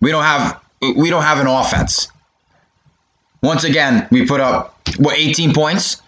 We 0.00 0.10
don't 0.10 0.24
have 0.24 0.60
we 0.80 1.10
don't 1.10 1.22
have 1.22 1.38
an 1.38 1.46
offense. 1.46 2.08
Once 3.42 3.64
again, 3.64 4.06
we 4.10 4.26
put 4.26 4.40
up 4.40 4.78
what 4.98 5.16
18 5.16 5.54
points. 5.54 6.02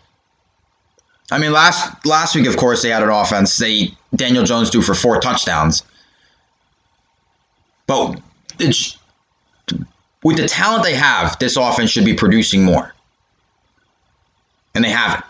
I 1.31 1.39
mean, 1.39 1.53
last 1.53 2.05
last 2.05 2.35
week, 2.35 2.47
of 2.47 2.57
course, 2.57 2.83
they 2.83 2.91
had 2.91 3.03
an 3.03 3.09
offense. 3.09 3.57
They 3.57 3.95
Daniel 4.15 4.45
Jones 4.45 4.71
threw 4.71 4.83
for 4.83 4.95
four 4.95 5.21
touchdowns, 5.21 5.85
but 7.87 8.21
it's 8.59 8.99
with 10.23 10.37
the 10.37 10.49
talent 10.49 10.85
they 10.85 10.95
have, 10.95 11.39
this 11.39 11.57
offense 11.57 11.91
should 11.91 12.05
be 12.05 12.15
producing 12.15 12.65
more. 12.65 12.93
And 14.75 14.85
they 14.85 14.91
haven't. 14.91 15.25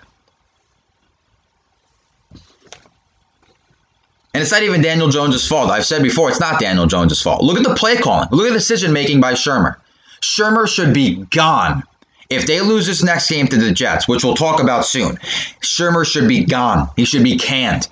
And 4.40 4.44
it's 4.46 4.52
not 4.52 4.62
even 4.62 4.80
Daniel 4.80 5.10
Jones' 5.10 5.46
fault. 5.46 5.70
I've 5.70 5.84
said 5.84 6.02
before, 6.02 6.30
it's 6.30 6.40
not 6.40 6.58
Daniel 6.58 6.86
Jones' 6.86 7.20
fault. 7.20 7.42
Look 7.42 7.58
at 7.58 7.62
the 7.62 7.74
play 7.74 7.96
calling. 7.96 8.26
Look 8.30 8.46
at 8.46 8.54
the 8.54 8.58
decision 8.58 8.90
making 8.90 9.20
by 9.20 9.34
Shurmur. 9.34 9.76
Shurmur 10.22 10.66
should 10.66 10.94
be 10.94 11.16
gone. 11.26 11.82
If 12.30 12.46
they 12.46 12.62
lose 12.62 12.86
this 12.86 13.02
next 13.02 13.28
game 13.28 13.48
to 13.48 13.58
the 13.58 13.70
Jets, 13.70 14.08
which 14.08 14.24
we'll 14.24 14.32
talk 14.32 14.58
about 14.58 14.86
soon, 14.86 15.16
Shurmur 15.60 16.10
should 16.10 16.26
be 16.26 16.42
gone. 16.42 16.88
He 16.96 17.04
should 17.04 17.22
be 17.22 17.36
canned. 17.36 17.88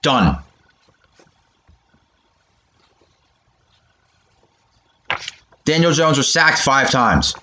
Done. 0.00 0.38
Daniel 5.66 5.92
Jones 5.92 6.16
was 6.16 6.32
sacked 6.32 6.60
five 6.60 6.90
times. 6.90 7.34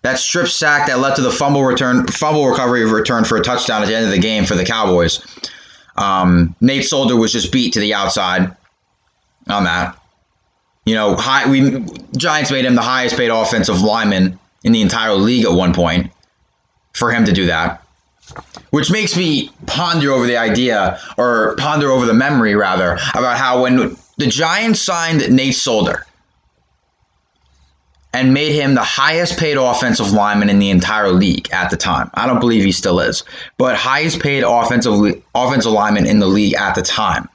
That 0.00 0.18
strip 0.18 0.48
sack 0.48 0.86
that 0.86 0.98
led 0.98 1.14
to 1.16 1.20
the 1.20 1.30
fumble 1.30 1.62
return, 1.62 2.06
fumble 2.06 2.48
recovery 2.48 2.90
return 2.90 3.24
for 3.24 3.36
a 3.36 3.42
touchdown 3.42 3.82
at 3.82 3.88
the 3.88 3.94
end 3.94 4.06
of 4.06 4.12
the 4.12 4.18
game 4.18 4.46
for 4.46 4.54
the 4.54 4.64
Cowboys. 4.64 5.20
Um, 5.96 6.54
Nate 6.60 6.84
Solder 6.84 7.16
was 7.16 7.32
just 7.32 7.52
beat 7.52 7.72
to 7.74 7.80
the 7.80 7.94
outside 7.94 8.54
on 9.48 9.64
that. 9.64 9.98
You 10.86 10.94
know, 10.94 11.16
high, 11.16 11.48
we 11.48 11.84
Giants 12.16 12.50
made 12.50 12.64
him 12.64 12.74
the 12.74 12.82
highest 12.82 13.16
paid 13.16 13.30
offensive 13.30 13.80
lineman 13.80 14.38
in 14.64 14.72
the 14.72 14.82
entire 14.82 15.14
league 15.14 15.44
at 15.44 15.52
one 15.52 15.72
point 15.72 16.10
for 16.94 17.10
him 17.10 17.24
to 17.24 17.32
do 17.32 17.46
that. 17.46 17.82
Which 18.70 18.90
makes 18.90 19.16
me 19.16 19.50
ponder 19.66 20.10
over 20.10 20.26
the 20.26 20.36
idea, 20.36 20.98
or 21.16 21.54
ponder 21.56 21.90
over 21.90 22.06
the 22.06 22.14
memory 22.14 22.54
rather, 22.54 22.98
about 23.14 23.36
how 23.36 23.62
when 23.62 23.96
the 24.16 24.26
Giants 24.26 24.80
signed 24.80 25.30
Nate 25.30 25.54
Solder 25.54 26.06
and 28.14 28.32
made 28.32 28.52
him 28.52 28.74
the 28.74 28.82
highest 28.82 29.38
paid 29.38 29.56
offensive 29.56 30.12
lineman 30.12 30.48
in 30.48 30.60
the 30.60 30.70
entire 30.70 31.10
league 31.10 31.50
at 31.50 31.68
the 31.68 31.76
time. 31.76 32.08
I 32.14 32.26
don't 32.26 32.38
believe 32.38 32.64
he 32.64 32.70
still 32.70 33.00
is, 33.00 33.24
but 33.58 33.74
highest 33.74 34.20
paid 34.20 34.44
offensive 34.44 35.20
offensive 35.34 35.72
lineman 35.72 36.06
in 36.06 36.20
the 36.20 36.28
league 36.28 36.54
at 36.54 36.76
the 36.76 36.82
time. 36.82 37.28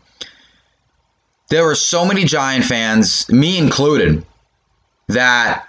There 1.50 1.66
were 1.66 1.76
so 1.76 2.06
many 2.06 2.24
Giant 2.24 2.64
fans, 2.64 3.30
me 3.30 3.58
included, 3.58 4.26
that 5.10 5.68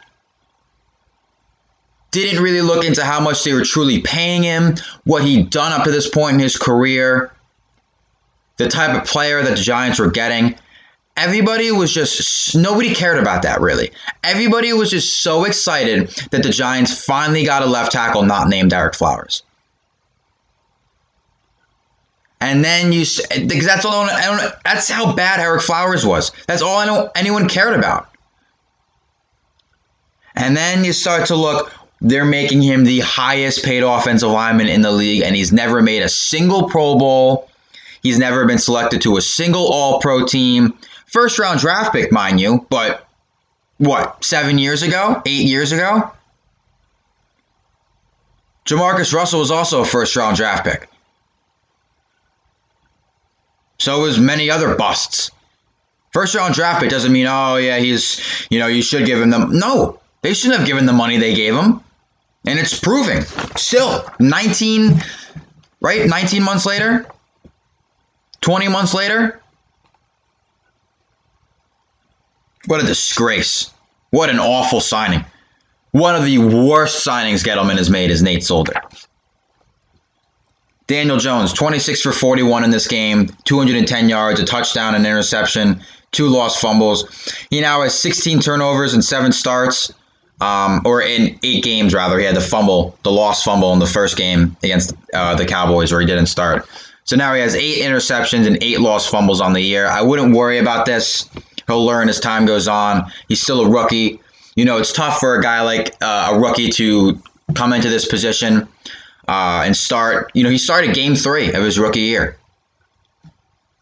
didn't 2.13 2.43
really 2.43 2.61
look 2.61 2.85
into 2.85 3.03
how 3.05 3.19
much 3.19 3.43
they 3.43 3.53
were 3.53 3.65
truly 3.65 4.01
paying 4.01 4.45
him, 4.45 4.77
what 5.05 5.25
he'd 5.25 5.51
done 5.51 5.73
up 5.73 5.85
to 5.85 5.91
this 5.91 6.09
point 6.09 6.35
in 6.35 6.41
his 6.41 6.57
career, 6.57 7.33
the 8.59 8.69
type 8.69 9.01
of 9.01 9.09
player 9.09 9.43
that 9.43 9.57
the 9.57 9.63
Giants 9.63 9.99
were 9.99 10.11
getting. 10.11 10.55
Everybody 11.17 11.71
was 11.71 11.93
just, 11.93 12.57
nobody 12.57 12.95
cared 12.95 13.19
about 13.19 13.43
that 13.43 13.61
really. 13.61 13.91
Everybody 14.25 14.73
was 14.73 14.91
just 14.91 15.23
so 15.23 15.45
excited 15.45 16.09
that 16.31 16.43
the 16.43 16.51
Giants 16.51 17.05
finally 17.05 17.45
got 17.45 17.63
a 17.63 17.67
left 17.67 17.93
tackle 17.93 18.23
not 18.23 18.49
named 18.49 18.73
Ereck 18.73 18.95
Flowers. 18.95 19.43
And 22.41 22.65
then 22.65 22.91
you, 22.93 23.05
because 23.29 23.67
that's 23.67 23.85
all 23.85 24.09
I 24.09 24.25
don't, 24.25 24.55
that's 24.65 24.89
how 24.89 25.15
bad 25.15 25.41
Ereck 25.41 25.63
Flowers 25.63 26.07
was. 26.07 26.33
That's 26.47 26.63
all 26.63 26.79
I 26.79 26.87
know 26.87 27.11
anyone 27.15 27.49
cared 27.49 27.79
about. 27.79 28.09
And 30.35 30.57
then 30.57 30.85
you 30.85 30.95
start 30.95 31.27
to 31.27 31.37
look, 31.37 31.71
they're 32.01 32.25
making 32.25 32.63
him 32.63 32.85
the 32.85 33.01
highest 33.01 33.63
paid 33.63 33.83
offensive 33.83 34.31
lineman 34.31 34.69
in 34.69 34.81
the 34.81 34.91
league, 34.91 35.23
and 35.23 35.37
he's 35.37 35.53
never 35.53 35.83
made 35.83 36.03
a 36.03 36.09
single 36.09 36.69
Pro 36.69 36.97
Bowl. 36.97 37.51
He's 38.03 38.19
never 38.19 38.47
been 38.47 38.57
selected 38.57 39.03
to 39.03 39.19
a 39.19 39.21
single 39.21 39.71
All 39.71 40.01
Pro 40.01 40.25
team. 40.25 40.79
First 41.11 41.39
round 41.41 41.59
draft 41.59 41.93
pick, 41.93 42.13
mind 42.13 42.41
you, 42.41 42.67
but 42.71 43.07
what, 43.79 44.25
seven 44.25 44.59
years 44.59 44.83
ago? 44.83 45.21
Eight 45.27 45.47
years 45.47 45.73
ago? 45.73 46.11
Jamarcus 48.65 49.13
Russell 49.13 49.41
was 49.41 49.51
also 49.51 49.81
a 49.81 49.85
first 49.85 50.15
round 50.15 50.37
draft 50.37 50.65
pick. 50.65 50.89
So 53.81 54.03
was 54.03 54.21
many 54.21 54.51
other 54.51 54.77
busts. 54.77 55.33
First 56.13 56.35
round 56.37 56.55
draft 56.55 56.81
pick 56.81 56.91
doesn't 56.91 57.11
mean, 57.11 57.27
oh, 57.27 57.57
yeah, 57.57 57.79
he's, 57.79 58.47
you 58.51 58.61
know, 58.61 58.69
you 58.69 58.83
should 58.83 59.05
give 59.05 59.21
him 59.21 59.31
the. 59.31 59.39
No, 59.47 59.99
they 60.23 60.33
shouldn't 60.33 60.59
have 60.59 60.67
given 60.67 60.87
the 60.87 60.93
money 60.93 61.17
they 61.17 61.35
gave 61.35 61.55
him. 61.55 61.81
And 62.47 62.59
it's 62.59 62.79
proving. 62.79 63.23
Still, 63.57 64.05
19, 64.21 65.03
right? 65.81 66.07
19 66.07 66.43
months 66.43 66.67
later? 66.67 67.07
20 68.43 68.69
months 68.69 68.95
later? 68.95 69.40
What 72.71 72.81
a 72.81 72.87
disgrace. 72.87 73.73
What 74.11 74.31
an 74.31 74.39
awful 74.39 74.81
signing. 74.81 75.25
One 75.91 76.15
of 76.15 76.25
the 76.25 76.39
worst 76.39 77.05
signings 77.05 77.43
Gettleman 77.43 77.79
has 77.79 77.91
made 77.91 78.13
is 78.13 78.23
Nate 78.23 78.45
Solder. 78.45 78.75
Daniel 80.87 81.17
Jones, 81.17 81.53
26 81.53 82.01
for 82.01 82.13
41 82.13 82.63
in 82.63 82.71
this 82.71 82.87
game, 82.87 83.27
210 83.43 84.09
yards, 84.09 84.39
a 84.39 84.45
touchdown, 84.45 84.95
an 84.95 85.05
interception, 85.05 85.81
two 86.13 86.29
lost 86.29 86.61
fumbles. 86.61 87.09
He 87.51 87.61
now 87.61 87.83
has 87.83 88.01
16 88.01 88.39
turnovers 88.39 88.95
and 88.95 89.05
seven 89.05 89.33
starts 89.33 89.93
um, 90.41 90.81
or 90.85 91.03
in 91.03 91.41
eight 91.43 91.65
games 91.65 91.93
rather. 91.93 92.21
He 92.21 92.25
had 92.25 92.37
the 92.37 92.41
fumble, 92.41 92.97
the 93.03 93.11
lost 93.11 93.45
fumble 93.45 93.73
in 93.73 93.81
the 93.81 93.87
first 93.87 94.17
game 94.17 94.57
against 94.63 94.95
uh, 95.13 95.35
the 95.35 95.45
Cowboys 95.45 95.91
where 95.91 96.01
he 96.01 96.07
didn't 96.07 96.27
start. 96.27 96.69
So 97.03 97.17
now 97.17 97.35
he 97.35 97.41
has 97.41 97.57
eight 97.57 97.83
interceptions 97.83 98.47
and 98.47 98.63
eight 98.63 98.79
lost 98.79 99.11
fumbles 99.11 99.41
on 99.41 99.55
the 99.55 99.61
year. 99.61 99.89
I 99.89 100.03
wouldn't 100.03 100.37
worry 100.37 100.59
about 100.59 100.87
this. 100.87 101.29
He'll 101.71 101.85
learn 101.85 102.09
as 102.09 102.19
time 102.19 102.47
goes 102.47 102.67
on. 102.67 103.11
He's 103.29 103.41
still 103.41 103.61
a 103.61 103.71
rookie. 103.71 104.21
You 104.57 104.65
know, 104.65 104.79
it's 104.79 104.93
tough 104.93 105.21
for 105.21 105.37
a 105.37 105.43
guy 105.43 105.63
like 105.63 105.95
uh, 106.03 106.33
a 106.33 106.39
rookie 106.39 106.69
to 106.71 107.21
come 107.55 107.73
into 107.73 107.89
this 107.89 108.07
position 108.07 108.67
uh, 109.29 109.63
and 109.65 109.77
start. 109.77 110.33
You 110.35 110.43
know, 110.43 110.51
he 110.51 110.59
started 110.59 110.95
game 110.95 111.15
three 111.15 111.53
of 111.53 111.63
his 111.63 111.79
rookie 111.79 112.01
year. 112.01 112.37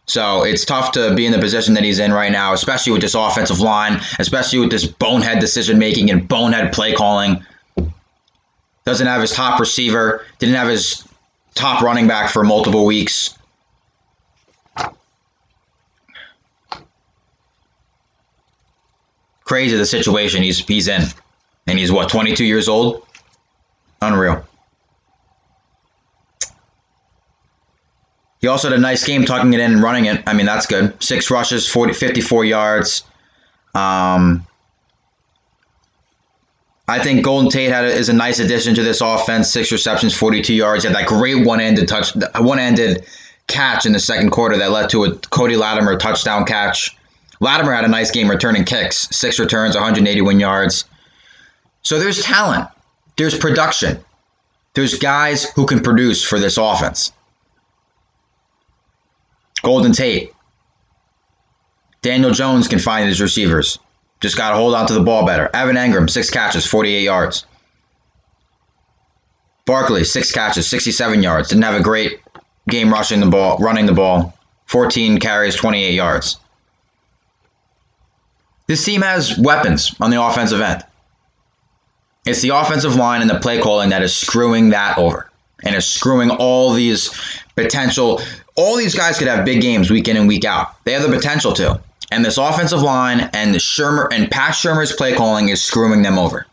So 0.05 0.43
it's 0.43 0.65
tough 0.65 0.93
to 0.93 1.15
be 1.15 1.27
in 1.27 1.33
the 1.33 1.39
position 1.39 1.75
that 1.75 1.85
he's 1.85 1.99
in 1.99 2.13
right 2.13 2.33
now, 2.33 2.53
especially 2.53 2.93
with 2.93 3.03
this 3.03 3.15
offensive 3.15 3.61
line, 3.61 4.01
especially 4.19 4.59
with 4.59 4.71
this 4.71 4.87
bonehead 4.87 5.39
decision 5.39 5.79
making 5.79 6.11
and 6.11 6.27
bonehead 6.27 6.73
play 6.73 6.95
calling. 6.95 7.45
Doesn't 8.85 9.07
have 9.07 9.21
his 9.21 9.33
top 9.33 9.61
receiver, 9.61 10.25
didn't 10.39 10.55
have 10.55 10.69
his 10.69 11.07
top 11.55 11.83
running 11.83 12.07
back 12.07 12.31
for 12.31 12.43
multiple 12.43 12.87
weeks. 12.87 13.38
Crazy 19.49 19.79
the 19.79 19.87
situation 19.87 20.43
he's 20.43 20.59
he's 20.59 20.89
in. 20.89 21.03
And 21.67 21.79
he's 21.79 21.91
what, 21.91 22.11
22 22.11 22.45
years 22.45 22.69
old? 22.69 23.07
Unreal. 24.03 24.45
He 28.41 28.47
also 28.47 28.69
had 28.69 28.79
a 28.79 28.81
nice 28.81 29.05
game 29.05 29.25
tucking 29.25 29.55
it 29.55 29.61
in 29.61 29.73
and 29.73 29.83
running 29.83 30.05
it. 30.05 30.23
I 30.27 30.35
mean, 30.35 30.45
that's 30.45 30.67
good. 30.67 31.03
Six 31.03 31.31
rushes, 31.31 31.67
40, 31.67 31.95
54 31.95 32.45
yards. 32.45 33.05
Um, 33.75 34.47
I 36.87 36.99
think 36.99 37.25
Golden 37.25 37.51
Tate 37.51 37.71
had 37.71 37.85
a, 37.85 37.89
is 37.89 38.11
a 38.11 38.13
nice 38.13 38.39
addition 38.41 38.75
to 38.75 38.83
this 38.83 39.01
offense. 39.01 39.51
Six 39.51 39.73
receptions, 39.73 40.15
42 40.15 40.55
yards. 40.55 40.85
He 40.85 40.89
had 40.89 40.97
that 40.97 41.09
great 41.09 41.45
one-ended 41.47 41.89
touch, 41.89 42.13
one-ended 42.39 43.07
catch 43.47 43.87
in 43.87 43.93
the 43.93 43.99
second 43.99 44.31
quarter 44.31 44.59
that 44.59 44.71
led 44.71 44.91
to 44.91 45.05
a 45.05 45.17
Cody 45.17 45.57
Latimer 45.57 45.97
touchdown 45.97 46.45
catch. 46.45 46.98
Latimer 47.41 47.73
had 47.73 47.85
a 47.85 47.89
nice 47.89 48.11
game 48.11 48.29
returning 48.29 48.65
kicks, 48.65 49.09
six 49.11 49.39
returns, 49.39 49.75
181 49.75 50.41
yards. 50.41 50.85
So 51.83 51.99
there's 51.99 52.23
talent, 52.23 52.69
there's 53.17 53.37
production, 53.39 54.05
there's 54.75 54.99
guys 54.99 55.45
who 55.53 55.67
can 55.67 55.81
produce 55.81 56.23
for 56.23 56.39
this 56.39 56.57
offense. 56.57 57.13
Golden 59.63 59.93
Tate. 59.93 60.33
Daniel 62.01 62.31
Jones 62.31 62.69
can 62.69 62.79
find 62.79 63.09
his 63.09 63.21
receivers. 63.21 63.79
Just 64.21 64.37
got 64.37 64.51
to 64.51 64.57
hold 64.57 64.75
on 64.75 64.87
to 64.87 64.95
the 64.95 65.01
ball 65.01 65.27
better. 65.27 65.51
Evan 65.55 65.77
Engram, 65.77 66.09
six 66.09 66.31
catches, 66.31 66.67
48 66.67 67.03
yards. 67.03 67.45
Barkley, 69.67 70.05
six 70.05 70.33
catches, 70.33 70.67
67 70.69 71.23
yards. 71.23 71.49
Didn't 71.49 71.65
have 71.65 71.79
a 71.79 71.83
great 71.83 72.21
game 72.69 72.93
rushing 72.93 73.21
the 73.21 73.27
ball, 73.27 73.59
running 73.59 73.87
the 73.87 73.93
ball. 73.93 74.35
14 74.67 75.19
carries, 75.19 75.57
28 75.57 75.93
yards. 75.93 76.39
This 78.69 78.85
team 78.85 79.03
has 79.03 79.37
weapons 79.39 79.95
on 80.01 80.11
the 80.11 80.23
offensive 80.23 80.61
end. 80.61 80.85
It's 82.27 82.43
the 82.43 82.51
offensive 82.51 82.95
line 82.95 83.23
and 83.23 83.31
the 83.31 83.41
play 83.41 83.61
calling 83.61 83.91
that 83.91 84.03
is 84.03 84.15
screwing 84.15 84.69
that 84.71 84.99
over 84.99 85.31
and 85.65 85.75
is 85.75 85.87
screwing 85.87 86.31
all 86.31 86.73
these 86.73 87.11
potential. 87.57 88.21
All 88.57 88.77
these 88.77 88.95
guys 88.95 89.19
could 89.19 89.29
have 89.29 89.45
big 89.45 89.63
games 89.63 89.91
week 89.91 90.07
in 90.07 90.17
and 90.17 90.29
week 90.29 90.45
out. 90.45 90.85
They 90.85 90.93
have 90.93 91.03
the 91.03 91.09
potential 91.09 91.53
to. 91.55 91.81
And 92.11 92.25
this 92.25 92.37
offensive 92.37 92.83
line 92.83 93.31
and 93.33 93.55
the 93.55 93.59
Shurmur 93.59 94.09
and 94.13 94.31
Pat 94.31 94.53
Shurmur's 94.53 94.93
play 94.93 95.15
calling 95.15 95.49
is 95.49 95.63
screwing 95.63 96.03
them 96.03 96.19
over. 96.19 96.47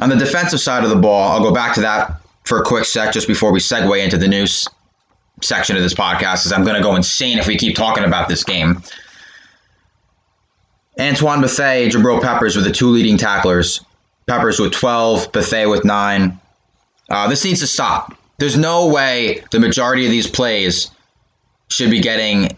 On 0.00 0.08
the 0.08 0.16
defensive 0.16 0.60
side 0.60 0.84
of 0.84 0.90
the 0.90 0.96
ball, 0.96 1.30
I'll 1.30 1.42
go 1.42 1.52
back 1.52 1.74
to 1.74 1.80
that 1.82 2.20
for 2.44 2.58
a 2.58 2.64
quick 2.64 2.84
sec 2.84 3.12
just 3.12 3.26
before 3.26 3.52
we 3.52 3.58
segue 3.58 4.02
into 4.02 4.18
the 4.18 4.28
news 4.28 4.66
section 5.42 5.76
of 5.76 5.82
this 5.82 5.94
podcast, 5.94 6.40
because 6.40 6.52
I'm 6.52 6.64
going 6.64 6.76
to 6.76 6.82
go 6.82 6.94
insane 6.96 7.38
if 7.38 7.46
we 7.46 7.56
keep 7.56 7.76
talking 7.76 8.04
about 8.04 8.28
this 8.28 8.44
game. 8.44 8.82
Antoine 10.98 11.40
Bethea, 11.40 11.88
Jabril 11.90 12.22
Peppers 12.22 12.56
were 12.56 12.62
the 12.62 12.72
two 12.72 12.88
leading 12.88 13.18
tacklers. 13.18 13.84
Peppers 14.26 14.58
with 14.58 14.72
12, 14.72 15.30
Bethea 15.32 15.68
with 15.68 15.84
9. 15.84 16.40
Uh, 17.10 17.28
this 17.28 17.44
needs 17.44 17.60
to 17.60 17.66
stop. 17.66 18.16
There's 18.38 18.56
no 18.56 18.88
way 18.88 19.44
the 19.50 19.60
majority 19.60 20.04
of 20.04 20.10
these 20.10 20.28
plays 20.28 20.90
should 21.68 21.90
be 21.90 22.00
getting 22.00 22.56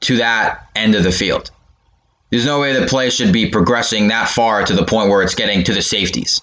to 0.00 0.16
that 0.16 0.68
end 0.74 0.94
of 0.94 1.02
the 1.02 1.12
field. 1.12 1.50
There's 2.30 2.44
no 2.44 2.60
way 2.60 2.78
the 2.78 2.86
play 2.86 3.10
should 3.10 3.32
be 3.32 3.48
progressing 3.48 4.08
that 4.08 4.28
far 4.28 4.64
to 4.64 4.74
the 4.74 4.84
point 4.84 5.08
where 5.08 5.22
it's 5.22 5.34
getting 5.34 5.64
to 5.64 5.72
the 5.72 5.82
safeties. 5.82 6.42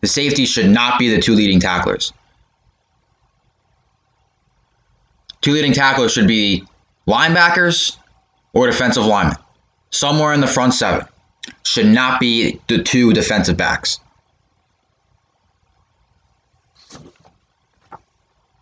The 0.00 0.08
safeties 0.08 0.48
should 0.48 0.70
not 0.70 0.98
be 0.98 1.14
the 1.14 1.20
two 1.20 1.34
leading 1.34 1.60
tacklers. 1.60 2.12
Two 5.42 5.52
leading 5.52 5.72
tacklers 5.72 6.12
should 6.12 6.26
be 6.26 6.64
linebackers 7.06 7.98
or 8.52 8.66
defensive 8.66 9.04
linemen. 9.04 9.36
Somewhere 9.90 10.32
in 10.32 10.40
the 10.40 10.46
front 10.46 10.74
seven 10.74 11.06
should 11.64 11.86
not 11.86 12.20
be 12.20 12.60
the 12.68 12.82
two 12.82 13.12
defensive 13.12 13.56
backs. 13.56 13.98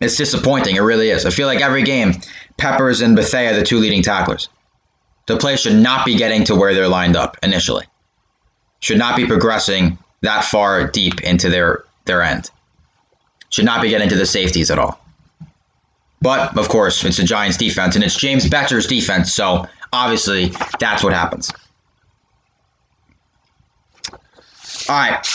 It's 0.01 0.17
disappointing. 0.17 0.77
It 0.77 0.81
really 0.81 1.11
is. 1.11 1.27
I 1.27 1.31
feel 1.31 1.47
like 1.47 1.61
every 1.61 1.83
game, 1.83 2.15
Peppers 2.57 3.01
and 3.01 3.17
Bethea 3.17 3.55
the 3.55 3.65
two 3.65 3.79
leading 3.79 4.03
tacklers. 4.03 4.49
The 5.27 5.37
play 5.37 5.57
should 5.57 5.75
not 5.75 6.07
be 6.07 6.17
getting 6.17 6.45
to 6.45 6.55
where 6.55 6.73
they're 6.73 6.89
lined 6.89 7.17
up 7.17 7.37
initially. 7.43 7.85
Should 8.81 8.99
not 8.99 9.17
be 9.17 9.27
progressing 9.27 9.99
that 10.23 10.45
far 10.45 10.87
deep 10.89 11.21
into 11.23 11.51
their, 11.51 11.85
their 12.05 12.23
end. 12.23 12.51
Should 13.51 13.65
not 13.65 13.83
be 13.83 13.89
getting 13.89 14.09
to 14.09 14.17
the 14.17 14.25
safeties 14.27 14.71
at 14.71 14.79
all. 14.79 15.01
But, 16.21 16.57
of 16.57 16.69
course, 16.69 17.05
it's 17.05 17.17
the 17.17 17.25
Giants 17.25 17.57
defense, 17.57 17.95
and 17.95 18.05
it's 18.05 18.17
James 18.17 18.49
Bettcher's 18.49 18.87
defense, 18.87 19.33
so 19.33 19.67
obviously 19.93 20.53
that's 20.79 21.03
what 21.03 21.13
happens. 21.13 21.53
All 24.89 24.97
right. 24.97 25.27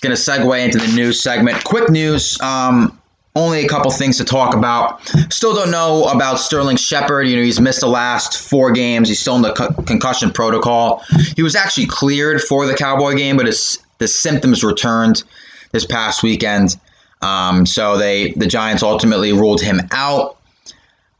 Going 0.00 0.16
to 0.16 0.20
segue 0.20 0.64
into 0.64 0.78
the 0.78 0.92
news 0.94 1.22
segment. 1.22 1.62
Quick 1.64 1.90
news. 1.90 2.40
Um, 2.40 2.98
only 3.36 3.64
a 3.64 3.68
couple 3.68 3.90
things 3.92 4.16
to 4.16 4.24
talk 4.24 4.56
about. 4.56 5.06
Still 5.32 5.54
don't 5.54 5.70
know 5.70 6.04
about 6.04 6.40
Sterling 6.40 6.76
Shepard. 6.76 7.28
You 7.28 7.36
know, 7.36 7.42
he's 7.42 7.60
missed 7.60 7.80
the 7.80 7.86
last 7.86 8.36
four 8.38 8.72
games. 8.72 9.08
He's 9.08 9.20
still 9.20 9.36
in 9.36 9.42
the 9.42 9.52
co- 9.52 9.72
concussion 9.84 10.32
protocol. 10.32 11.02
He 11.36 11.42
was 11.42 11.54
actually 11.54 11.86
cleared 11.86 12.40
for 12.40 12.66
the 12.66 12.74
Cowboy 12.74 13.14
game, 13.14 13.36
but 13.36 13.46
his 13.46 13.78
the 13.98 14.08
symptoms 14.08 14.64
returned 14.64 15.22
this 15.70 15.84
past 15.86 16.22
weekend. 16.22 16.76
Um, 17.22 17.66
so 17.66 17.98
they 17.98 18.32
the 18.32 18.46
Giants 18.46 18.82
ultimately 18.82 19.32
ruled 19.32 19.60
him 19.60 19.80
out. 19.92 20.36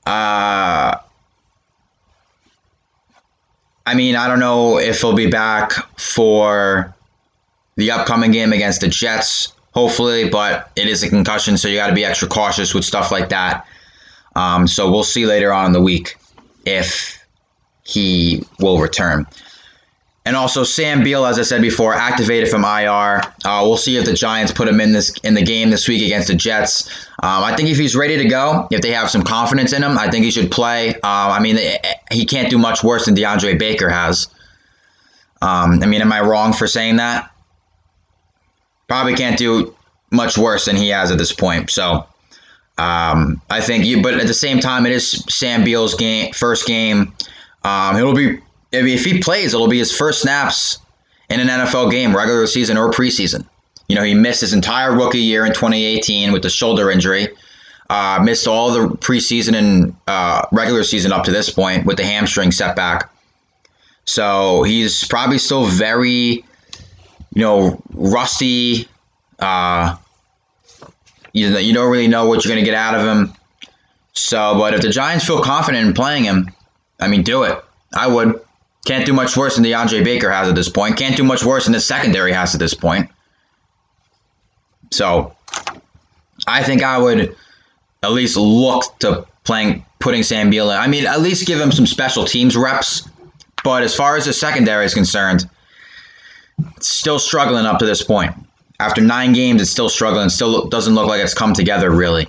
Uh, 0.05 0.97
I 3.87 3.95
mean, 3.95 4.17
I 4.17 4.29
don't 4.29 4.41
know 4.41 4.79
if 4.79 5.01
he'll 5.01 5.15
be 5.15 5.29
back 5.29 5.73
for 5.99 6.95
the 7.77 7.91
upcoming 7.91 8.31
game 8.31 8.53
against 8.53 8.83
the 8.83 8.89
Jets, 8.89 9.53
hopefully, 9.73 10.29
but 10.29 10.71
it 10.77 10.87
is 10.87 11.03
a 11.03 11.09
concussion, 11.09 11.57
so 11.57 11.69
you 11.69 11.77
got 11.77 11.89
to 11.89 11.95
be 11.95 12.05
extra 12.05 12.29
cautious 12.29 12.75
with 12.75 12.85
stuff 12.85 13.11
like 13.11 13.31
that. 13.31 13.67
Um, 14.37 14.67
so 14.69 14.91
we'll 14.91 15.05
see 15.05 15.27
later 15.27 15.53
on 15.53 15.67
in 15.67 15.73
the 15.73 15.81
week 15.81 16.17
if 16.67 17.19
he 17.85 18.45
will 18.61 18.79
return. 18.79 19.27
And 20.31 20.37
also 20.37 20.63
Sam 20.63 21.03
Beal, 21.03 21.27
as 21.27 21.41
I 21.41 21.43
said 21.43 21.61
before, 21.61 21.93
activated 21.93 22.49
from 22.49 22.63
IR. 22.63 23.21
Uh, 23.45 23.63
we'll 23.65 23.77
see 23.77 23.97
if 23.97 24.05
the 24.05 24.13
Giants 24.13 24.53
put 24.53 24.69
him 24.69 24.81
in 24.81 24.93
this 24.93 25.13
in 25.25 25.35
the 25.35 25.43
game 25.43 25.71
this 25.71 25.89
week 25.89 26.05
against 26.05 26.29
the 26.29 26.37
Jets. 26.37 26.89
Um, 27.21 27.43
I 27.43 27.57
think 27.57 27.69
if 27.69 27.77
he's 27.77 27.97
ready 27.97 28.17
to 28.17 28.29
go, 28.29 28.69
if 28.71 28.81
they 28.81 28.93
have 28.93 29.11
some 29.11 29.25
confidence 29.25 29.73
in 29.73 29.83
him, 29.83 29.99
I 29.99 30.09
think 30.09 30.25
he 30.25 30.31
should 30.31 30.53
play. 30.53 30.95
Uh, 30.95 31.01
I 31.03 31.41
mean, 31.41 31.59
he 32.13 32.25
can't 32.27 32.49
do 32.49 32.59
much 32.59 32.85
worse 32.85 33.07
than 33.07 33.17
DeAndre 33.17 33.59
Baker 33.59 33.89
has. 33.89 34.29
Um, 35.43 35.83
I 35.83 35.87
mean, 35.87 36.01
am 36.01 36.13
I 36.13 36.21
wrong 36.21 36.53
for 36.53 36.69
saying 36.69 36.99
that? 36.99 37.29
Probably 38.87 39.17
can't 39.17 39.37
do 39.37 39.75
much 40.13 40.39
worse 40.39 40.65
than 40.65 40.77
he 40.77 40.91
has 40.91 41.11
at 41.11 41.19
this 41.19 41.33
point. 41.33 41.71
So 41.71 42.07
um, 42.79 43.43
I 43.51 43.61
think 43.61 43.85
you, 43.85 44.01
but 44.01 44.15
at 44.15 44.29
the 44.29 44.35
same 44.35 44.61
time, 44.61 44.87
it 44.87 44.93
is 44.93 45.25
Sam 45.29 45.65
Beal's 45.65 45.97
game, 45.97 46.33
first 46.35 46.69
game. 46.69 47.15
Um, 47.65 47.97
it'll 47.97 48.15
be 48.15 48.39
if 48.73 49.05
he 49.05 49.21
plays, 49.21 49.55
it'll 49.55 49.69
be 49.69 49.79
his 49.79 49.97
first 49.97 50.23
snaps 50.23 50.79
in 51.29 51.41
an 51.41 51.49
NFL 51.49 51.91
game, 51.91 52.15
regular 52.17 52.47
season 52.47 52.77
or 52.77 52.91
preseason. 52.91 53.47
You 53.89 53.97
know, 53.97 54.03
he 54.03 54.15
missed 54.15 54.41
his 54.41 54.53
entire 54.53 54.95
rookie 54.95 55.19
year 55.19 55.45
in 55.45 55.53
2018 55.53 56.33
with 56.33 56.43
the 56.43 56.51
shoulder 56.51 56.91
injury. 56.91 57.29
Uh, 57.89 58.21
missed 58.23 58.47
all 58.47 58.71
the 58.73 58.95
preseason 58.97 59.57
and 59.57 59.97
uh, 60.07 60.47
regular 60.53 60.85
season 60.85 61.11
up 61.11 61.25
to 61.25 61.33
this 61.33 61.51
point 61.51 61.85
with 61.87 61.97
the 61.97 62.05
hamstring 62.05 62.53
setback. 62.53 63.11
So 64.05 64.63
he's 64.63 65.05
probably 65.09 65.39
still 65.39 65.65
very, 65.65 66.09
you 66.15 66.45
know, 67.35 67.83
rusty. 67.93 68.89
Uh, 69.41 69.97
you, 71.33 71.49
you 71.59 71.75
don't 71.75 71.91
really 71.91 72.09
know 72.09 72.27
what 72.27 72.45
you're 72.45 72.55
going 72.55 72.65
to 72.65 72.71
get 72.71 72.77
out 72.77 72.95
of 72.95 73.05
him. 73.05 73.35
So, 74.13 74.57
but 74.57 74.75
if 74.75 74.83
the 74.83 74.91
Giants 74.91 75.27
feel 75.27 75.43
confident 75.43 75.87
in 75.87 75.95
playing 75.95 76.25
him, 76.25 76.51
I 77.01 77.09
mean, 77.09 77.23
do 77.23 77.43
it. 77.43 77.59
I 77.93 78.07
would. 78.07 78.41
Can't 78.87 79.05
do 79.05 79.13
much 79.13 79.37
worse 79.37 79.57
than 79.57 79.65
DeAndre 79.65 80.03
Baker 80.05 80.31
has 80.31 80.49
at 80.49 80.55
this 80.55 80.69
point. 80.69 80.97
Can't 80.97 81.17
do 81.17 81.25
much 81.25 81.45
worse 81.45 81.65
than 81.65 81.73
the 81.73 81.81
secondary 81.81 82.33
has 82.33 82.55
at 82.55 82.61
this 82.61 82.75
point. 82.75 83.11
So 84.91 85.37
I 86.47 86.63
think 86.63 86.83
I 86.83 86.99
would 86.99 87.37
at 88.03 88.13
least 88.13 88.37
look 88.37 88.99
to 89.01 89.27
playing 89.45 89.85
putting 89.99 90.23
Sam 90.23 90.51
Beal 90.51 90.71
in. 90.71 90.77
I 90.77 90.87
mean, 90.87 91.07
at 91.07 91.21
least 91.21 91.47
give 91.47 91.61
him 91.61 91.71
some 91.71 91.87
special 91.87 92.25
teams 92.25 92.57
reps. 92.57 93.09
But 93.63 93.83
as 93.83 93.95
far 93.95 94.17
as 94.17 94.25
the 94.25 94.33
secondary 94.33 94.87
is 94.87 94.95
concerned, 94.95 95.49
still 96.81 97.19
struggling 97.19 97.67
up 97.67 97.79
to 97.79 97.87
this 97.87 98.03
point. 98.03 98.35
After 98.79 99.03
nine 99.03 99.35
games, 99.35 99.61
it's 99.61 99.71
still 99.71 99.91
struggling. 99.91 100.31
Still 100.31 100.67
doesn't 100.69 100.95
look 100.95 101.07
like 101.07 101.23
it's 101.23 101.35
come 101.35 101.53
together 101.53 101.91
really. 101.91 102.27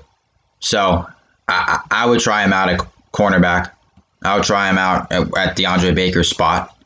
So 0.59 1.07
I, 1.47 1.79
I 1.89 2.05
would 2.05 2.19
try 2.19 2.43
him 2.43 2.51
out 2.51 2.69
at 2.69 2.81
cornerback. 3.13 3.71
I 4.23 4.35
would 4.35 4.43
try 4.43 4.69
him 4.69 4.77
out 4.77 5.11
at, 5.11 5.21
at 5.37 5.57
DeAndre 5.57 5.95
Baker's 5.95 6.29
spot. 6.29 6.77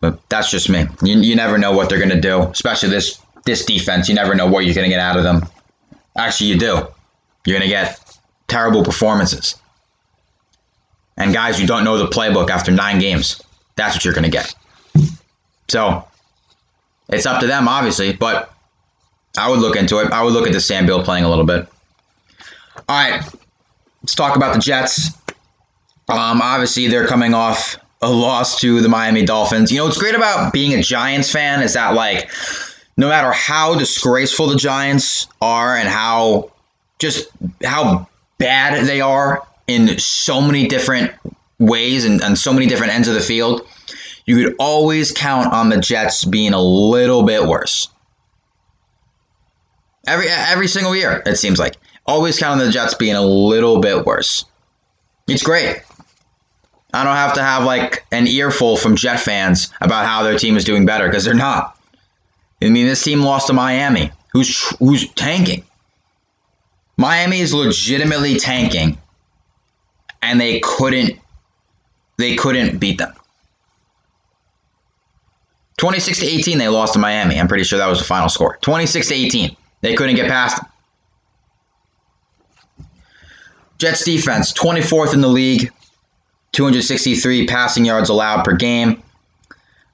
But 0.00 0.28
that's 0.28 0.50
just 0.50 0.68
me. 0.68 0.86
You, 1.02 1.20
you 1.20 1.36
never 1.36 1.58
know 1.58 1.72
what 1.72 1.88
they're 1.88 1.98
going 1.98 2.10
to 2.10 2.20
do, 2.20 2.42
especially 2.42 2.88
this 2.88 3.20
this 3.44 3.64
defense. 3.64 4.08
You 4.08 4.14
never 4.14 4.34
know 4.34 4.46
what 4.46 4.64
you're 4.64 4.74
going 4.74 4.88
to 4.88 4.90
get 4.90 5.00
out 5.00 5.16
of 5.16 5.22
them. 5.22 5.42
Actually, 6.16 6.50
you 6.50 6.58
do. 6.58 6.86
You're 7.46 7.58
going 7.58 7.62
to 7.62 7.68
get 7.68 8.18
terrible 8.48 8.82
performances. 8.84 9.56
And 11.16 11.34
guys, 11.34 11.60
you 11.60 11.66
don't 11.66 11.84
know 11.84 11.98
the 11.98 12.06
playbook 12.06 12.50
after 12.50 12.70
nine 12.70 12.98
games. 12.98 13.42
That's 13.76 13.94
what 13.94 14.04
you're 14.04 14.14
going 14.14 14.24
to 14.24 14.30
get. 14.30 14.54
So 15.68 16.04
it's 17.08 17.26
up 17.26 17.40
to 17.40 17.46
them, 17.46 17.68
obviously, 17.68 18.12
but 18.12 18.52
I 19.36 19.48
would 19.48 19.60
look 19.60 19.76
into 19.76 19.98
it. 19.98 20.10
I 20.12 20.22
would 20.22 20.32
look 20.32 20.46
at 20.46 20.52
the 20.52 20.60
Sam 20.60 20.86
Beal 20.86 21.02
playing 21.02 21.24
a 21.24 21.28
little 21.28 21.44
bit. 21.44 21.68
All 22.88 23.10
right, 23.10 23.22
let's 24.02 24.14
talk 24.14 24.36
about 24.36 24.54
the 24.54 24.60
Jets. 24.60 25.10
Um, 26.10 26.40
obviously, 26.42 26.88
they're 26.88 27.06
coming 27.06 27.34
off 27.34 27.78
a 28.02 28.10
loss 28.10 28.60
to 28.60 28.80
the 28.80 28.88
Miami 28.88 29.24
Dolphins. 29.24 29.70
You 29.70 29.78
know 29.78 29.84
what's 29.84 29.98
great 29.98 30.14
about 30.14 30.52
being 30.52 30.78
a 30.78 30.82
Giants 30.82 31.30
fan 31.30 31.62
is 31.62 31.74
that 31.74 31.94
like 31.94 32.30
no 32.96 33.08
matter 33.08 33.32
how 33.32 33.78
disgraceful 33.78 34.46
the 34.46 34.56
Giants 34.56 35.26
are 35.40 35.76
and 35.76 35.88
how 35.88 36.52
just 36.98 37.28
how 37.64 38.08
bad 38.38 38.86
they 38.86 39.00
are 39.00 39.46
in 39.66 39.98
so 39.98 40.40
many 40.40 40.66
different 40.66 41.12
ways 41.58 42.04
and, 42.04 42.22
and 42.22 42.38
so 42.38 42.52
many 42.52 42.66
different 42.66 42.92
ends 42.92 43.06
of 43.08 43.14
the 43.14 43.20
field, 43.20 43.66
you 44.24 44.36
could 44.36 44.54
always 44.58 45.12
count 45.12 45.52
on 45.52 45.68
the 45.68 45.78
Jets 45.78 46.24
being 46.24 46.52
a 46.52 46.60
little 46.60 47.22
bit 47.22 47.46
worse. 47.46 47.88
Every 50.06 50.28
every 50.28 50.68
single 50.68 50.96
year, 50.96 51.22
it 51.26 51.36
seems 51.36 51.58
like. 51.58 51.76
Always 52.06 52.38
count 52.38 52.60
on 52.60 52.66
the 52.66 52.72
Jets 52.72 52.94
being 52.94 53.14
a 53.14 53.22
little 53.22 53.80
bit 53.80 54.06
worse. 54.06 54.44
It's 55.28 55.42
great. 55.42 55.82
I 56.92 57.04
don't 57.04 57.16
have 57.16 57.34
to 57.34 57.42
have 57.42 57.64
like 57.64 58.04
an 58.12 58.26
earful 58.26 58.76
from 58.76 58.96
Jet 58.96 59.20
fans 59.20 59.72
about 59.80 60.06
how 60.06 60.22
their 60.22 60.38
team 60.38 60.56
is 60.56 60.64
doing 60.64 60.86
better 60.86 61.06
because 61.06 61.24
they're 61.24 61.34
not. 61.34 61.76
I 62.62 62.68
mean, 62.68 62.86
this 62.86 63.02
team 63.02 63.20
lost 63.20 63.46
to 63.46 63.52
Miami, 63.52 64.10
who's 64.32 64.68
who's 64.78 65.10
tanking. 65.14 65.64
Miami 66.96 67.40
is 67.40 67.54
legitimately 67.54 68.38
tanking, 68.38 68.98
and 70.22 70.40
they 70.40 70.60
couldn't 70.60 71.18
they 72.18 72.36
couldn't 72.36 72.78
beat 72.78 72.98
them. 72.98 73.12
26 75.78 76.20
to 76.20 76.26
18, 76.26 76.58
they 76.58 76.68
lost 76.68 76.92
to 76.92 76.98
Miami. 76.98 77.40
I'm 77.40 77.48
pretty 77.48 77.64
sure 77.64 77.78
that 77.78 77.88
was 77.88 78.00
the 78.00 78.04
final 78.04 78.28
score. 78.28 78.58
26 78.60 79.08
to 79.08 79.14
18. 79.14 79.56
They 79.80 79.94
couldn't 79.94 80.16
get 80.16 80.28
past 80.28 80.58
them. 80.58 80.66
Jets 83.78 84.04
defense, 84.04 84.52
24th 84.52 85.14
in 85.14 85.22
the 85.22 85.28
league, 85.28 85.72
263 86.52 87.46
passing 87.46 87.84
yards 87.84 88.08
allowed 88.08 88.44
per 88.44 88.54
game. 88.54 89.02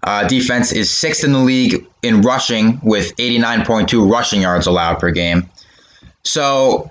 Uh, 0.02 0.26
defense 0.28 0.72
is 0.72 0.90
sixth 0.90 1.24
in 1.24 1.32
the 1.32 1.38
league 1.38 1.84
in 2.02 2.22
rushing 2.22 2.80
with 2.82 3.14
89.2 3.16 4.10
rushing 4.10 4.42
yards 4.42 4.66
allowed 4.66 4.98
per 5.00 5.10
game. 5.10 5.48
So 6.22 6.90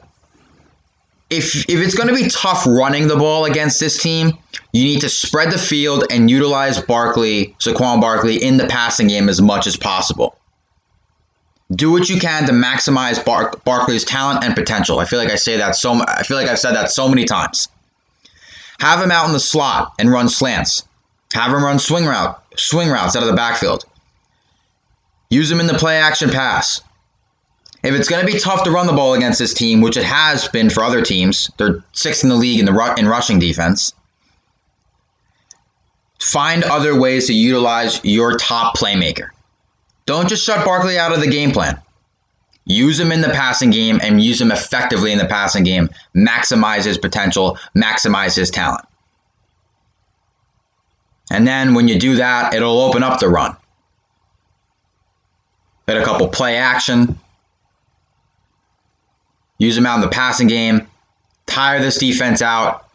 if 1.30 1.68
if 1.70 1.80
it's 1.80 1.96
going 1.96 2.10
to 2.10 2.16
be 2.16 2.30
tough 2.30 2.66
running 2.68 3.08
the 3.08 3.16
ball 3.16 3.46
against 3.46 3.80
this 3.80 4.02
team, 4.02 4.38
you 4.74 4.84
need 4.84 5.02
to 5.02 5.10
spread 5.10 5.52
the 5.52 5.58
field 5.58 6.04
and 6.12 6.30
utilize 6.30 6.80
Barkley, 6.82 7.56
Saquon 7.60 8.00
Barkley 8.00 8.42
in 8.44 8.58
the 8.58 8.68
passing 8.68 9.08
game 9.08 9.30
as 9.30 9.42
much 9.42 9.66
as 9.68 9.76
possible. 9.76 10.38
Do 11.72 11.92
what 11.92 12.10
you 12.10 12.20
can 12.20 12.46
to 12.46 12.52
maximize 12.52 13.24
Bar- 13.26 13.54
Barkley's 13.66 14.04
talent 14.04 14.44
and 14.44 14.54
potential. 14.54 15.00
I 15.00 15.06
feel 15.06 15.18
like 15.18 15.32
I 15.32 15.36
say 15.36 15.58
that 15.58 15.76
so. 15.76 16.02
I 16.08 16.24
feel 16.24 16.38
like 16.38 16.48
I've 16.48 16.60
said 16.60 16.74
that 16.74 16.92
so 16.92 17.10
many 17.10 17.26
times. 17.26 17.68
Have 18.80 19.02
him 19.02 19.12
out 19.12 19.28
in 19.28 19.34
the 19.34 19.40
slot 19.40 19.94
and 20.00 20.12
run 20.12 20.30
slants. 20.30 20.84
Have 21.34 21.52
him 21.52 21.64
run 21.64 21.80
swing 21.80 22.06
route, 22.06 22.42
swing 22.58 22.90
routes 22.90 23.16
out 23.16 23.24
of 23.24 23.30
the 23.30 23.36
backfield. 23.36 23.86
Use 25.30 25.52
him 25.52 25.60
in 25.60 25.68
the 25.68 25.74
play 25.74 25.98
action 25.98 26.30
pass. 26.30 26.82
If 27.84 27.94
it's 27.94 28.10
going 28.10 28.26
to 28.26 28.32
be 28.32 28.40
tough 28.40 28.64
to 28.64 28.72
run 28.72 28.88
the 28.88 28.94
ball 28.94 29.14
against 29.14 29.38
this 29.38 29.54
team, 29.54 29.82
which 29.82 29.98
it 29.98 30.06
has 30.06 30.48
been 30.48 30.70
for 30.70 30.84
other 30.84 31.04
teams, 31.04 31.52
they're 31.58 31.84
sixth 31.94 32.24
in 32.24 32.30
the 32.30 32.36
league 32.36 32.60
in 32.60 32.66
the 32.66 32.96
in 32.98 33.08
rushing 33.08 33.38
defense. 33.38 33.94
Find 36.20 36.64
other 36.64 37.00
ways 37.00 37.28
to 37.28 37.34
utilize 37.34 38.04
your 38.04 38.38
top 38.38 38.76
playmaker. 38.76 39.30
Don't 40.06 40.30
just 40.30 40.44
shut 40.44 40.66
Barkley 40.66 40.98
out 40.98 41.14
of 41.14 41.20
the 41.20 41.28
game 41.28 41.52
plan. 41.52 41.80
Use 42.66 43.00
him 43.00 43.12
in 43.12 43.22
the 43.22 43.30
passing 43.30 43.70
game 43.70 44.00
and 44.02 44.22
use 44.22 44.42
him 44.42 44.52
effectively 44.52 45.12
in 45.12 45.20
the 45.20 45.26
passing 45.26 45.64
game. 45.64 45.90
Maximize 46.16 46.84
his 46.84 46.98
potential, 46.98 47.58
maximize 47.76 48.36
his 48.36 48.50
talent. 48.50 48.86
And 51.32 51.48
then 51.48 51.74
when 51.74 51.88
you 51.88 52.00
do 52.00 52.16
that, 52.16 52.54
it'll 52.54 52.82
open 52.82 53.04
up 53.04 53.20
the 53.20 53.30
run. 53.30 53.56
Get 55.88 55.98
a 55.98 56.04
couple 56.04 56.28
play 56.28 56.58
action. 56.58 57.20
Use 59.60 59.78
him 59.78 59.86
out 59.86 59.96
in 59.96 60.02
the 60.02 60.10
passing 60.10 60.48
game. 60.48 60.88
Tire 61.46 61.80
this 61.80 61.98
defense 61.98 62.42
out. 62.42 62.90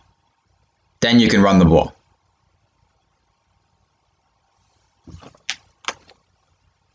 Then 1.00 1.20
you 1.20 1.28
can 1.28 1.42
run 1.42 1.58
the 1.58 1.64
ball. 1.64 1.94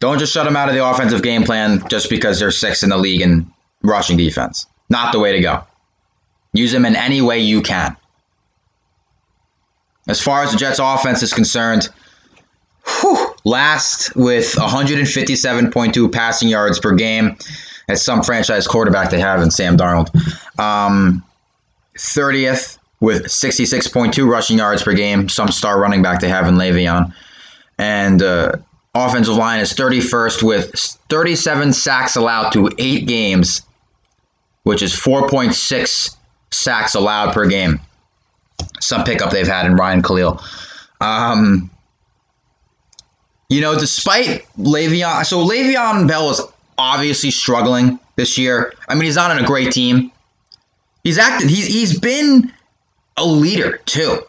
Don't 0.06 0.20
just 0.20 0.32
shut 0.32 0.46
them 0.46 0.56
out 0.56 0.70
of 0.70 0.76
the 0.76 0.88
offensive 0.88 1.24
game 1.24 1.42
plan 1.42 1.82
just 1.90 2.12
because 2.12 2.40
they're 2.40 2.52
sixth 2.52 2.84
in 2.84 2.90
the 2.90 2.98
league 2.98 3.22
in 3.22 3.52
rushing 3.82 4.18
defense. 4.18 4.68
Not 4.88 5.12
the 5.12 5.20
way 5.20 5.32
to 5.32 5.40
go. 5.40 5.64
Use 6.54 6.72
them 6.72 6.86
in 6.86 6.96
any 6.96 7.24
way 7.24 7.40
you 7.40 7.64
can. 7.64 7.98
As 10.08 10.22
far 10.22 10.44
as 10.44 10.52
the 10.52 10.60
Jets 10.60 10.78
offense 10.80 11.24
is 11.24 11.34
concerned, 11.34 11.90
whew, 13.02 13.34
last 13.46 14.16
with 14.16 14.54
157.2 14.54 16.12
passing 16.12 16.50
yards 16.50 16.80
per 16.80 16.94
game. 16.94 17.36
As 17.88 18.06
some 18.06 18.22
franchise 18.22 18.68
quarterback 18.68 19.10
they 19.10 19.20
have 19.20 19.42
in 19.42 19.50
Sam 19.50 19.76
Darnold. 19.76 20.14
Um, 20.60 21.24
30th 21.98 22.78
with 23.00 23.24
66.2 23.24 24.30
rushing 24.30 24.60
yards 24.60 24.84
per 24.84 24.94
game. 24.94 25.30
Some 25.30 25.48
star 25.48 25.80
running 25.80 26.04
back 26.04 26.20
they 26.20 26.30
have 26.30 26.46
in 26.46 26.58
Le'Veon. 26.58 27.12
And 27.80 28.22
uh, 28.22 28.58
offensive 28.96 29.36
line 29.36 29.60
is 29.60 29.74
31st 29.74 30.42
with 30.42 30.72
37 31.10 31.74
sacks 31.74 32.16
allowed 32.16 32.52
to 32.52 32.72
eight 32.80 33.06
games, 33.06 33.62
which 34.64 34.82
is 34.82 34.94
4.6 34.94 36.16
sacks 36.52 36.96
allowed 36.96 37.34
per 37.34 37.46
game. 37.46 37.80
Some 38.80 39.04
pickup 39.04 39.32
they've 39.32 39.48
had 39.48 39.66
in 39.66 39.76
Ryan 39.76 40.02
Kalil. 40.02 40.42
Um, 41.02 41.70
you 43.50 43.60
know, 43.62 43.78
despite 43.78 44.46
Le'Veon, 44.58 45.26
so 45.26 45.46
Le'Veon 45.46 46.08
Bell 46.08 46.30
is 46.32 46.42
obviously 46.78 47.32
struggling 47.32 48.00
this 48.16 48.38
year. 48.38 48.74
I 48.88 48.96
mean, 48.96 49.04
he's 49.04 49.18
not 49.18 49.30
on 49.30 49.44
a 49.44 49.46
great 49.46 49.74
team. 49.74 50.12
He's 51.04 51.18
acted. 51.18 51.50
He's 51.50 51.68
he's 51.68 52.00
been 52.00 52.52
a 53.18 53.26
leader 53.26 53.78
too. 53.86 54.22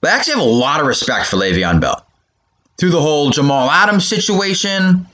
But 0.00 0.10
I 0.10 0.16
actually 0.16 0.34
have 0.34 0.42
a 0.42 0.50
lot 0.50 0.80
of 0.80 0.86
respect 0.86 1.26
for 1.26 1.36
Le'Veon 1.36 1.80
Bell 1.80 2.05
through 2.78 2.90
the 2.90 3.00
whole 3.00 3.30
Jamal 3.30 3.70
Adams 3.70 4.06
situation, 4.06 5.06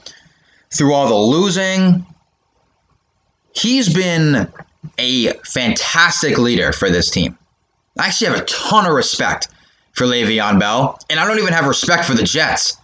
through 0.71 0.95
all 0.95 1.09
the 1.09 1.15
losing. 1.15 2.07
He's 3.55 3.93
been 3.93 4.49
a 4.99 5.33
fantastic 5.45 6.39
leader 6.39 6.73
for 6.73 6.91
this 6.91 7.11
team. 7.11 7.37
I 7.99 8.07
actually 8.07 8.29
have 8.29 8.41
a 8.41 8.45
ton 8.47 8.87
of 8.87 8.95
respect 8.95 9.49
for 9.93 10.07
Le'Veon 10.07 10.59
Bell, 10.59 10.99
and 11.11 11.21
I 11.21 11.27
don't 11.27 11.39
even 11.39 11.53
have 11.53 11.67
respect 11.67 12.05
for 12.05 12.15
the 12.15 12.23
Jets. 12.23 12.79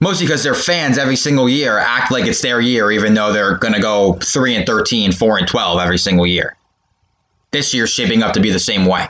Mostly 0.00 0.26
because 0.26 0.42
their 0.42 0.54
fans 0.54 0.98
every 0.98 1.16
single 1.16 1.48
year 1.48 1.78
act 1.78 2.10
like 2.10 2.26
it's 2.26 2.42
their 2.42 2.60
year, 2.60 2.90
even 2.90 3.14
though 3.14 3.32
they're 3.32 3.56
going 3.56 3.72
to 3.72 3.80
go 3.80 4.14
3 4.14 4.56
and 4.56 4.66
13, 4.66 5.12
4 5.12 5.38
and 5.38 5.48
12 5.48 5.78
every 5.80 5.98
single 5.98 6.26
year. 6.26 6.56
This 7.52 7.72
year's 7.72 7.90
shaping 7.90 8.22
up 8.22 8.32
to 8.32 8.40
be 8.40 8.50
the 8.50 8.58
same 8.58 8.84
way. 8.84 9.06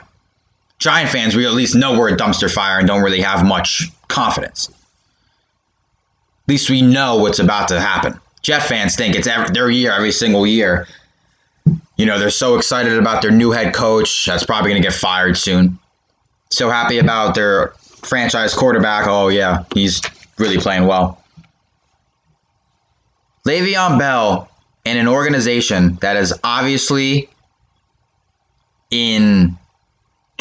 Giant 0.83 1.09
fans, 1.09 1.33
we 1.33 1.45
at 1.45 1.53
least 1.53 1.75
know 1.75 1.97
we're 1.97 2.13
a 2.13 2.17
dumpster 2.17 2.51
fire 2.53 2.77
and 2.77 2.85
don't 2.85 3.01
really 3.01 3.21
have 3.21 3.45
much 3.45 3.89
confidence. 4.09 4.67
At 4.67 6.49
least 6.49 6.69
we 6.69 6.81
know 6.81 7.15
what's 7.15 7.39
about 7.39 7.69
to 7.69 7.79
happen. 7.79 8.19
Jet 8.41 8.63
fans 8.63 8.93
think 8.97 9.15
it's 9.15 9.25
every, 9.25 9.53
their 9.53 9.69
year 9.69 9.93
every 9.93 10.11
single 10.11 10.45
year. 10.45 10.85
You 11.95 12.05
know, 12.05 12.19
they're 12.19 12.29
so 12.29 12.57
excited 12.57 12.99
about 12.99 13.21
their 13.21 13.31
new 13.31 13.51
head 13.51 13.73
coach 13.73 14.25
that's 14.25 14.45
probably 14.45 14.71
going 14.71 14.81
to 14.81 14.85
get 14.85 14.93
fired 14.93 15.37
soon. 15.37 15.79
So 16.49 16.69
happy 16.69 16.97
about 16.97 17.33
their 17.33 17.69
franchise 17.77 18.53
quarterback. 18.53 19.07
Oh, 19.07 19.29
yeah, 19.29 19.63
he's 19.73 20.01
really 20.37 20.57
playing 20.57 20.85
well. 20.85 21.23
Le'Veon 23.47 23.97
Bell 23.97 24.51
in 24.83 24.97
an 24.97 25.07
organization 25.07 25.95
that 26.01 26.17
is 26.17 26.37
obviously 26.43 27.29
in 28.91 29.57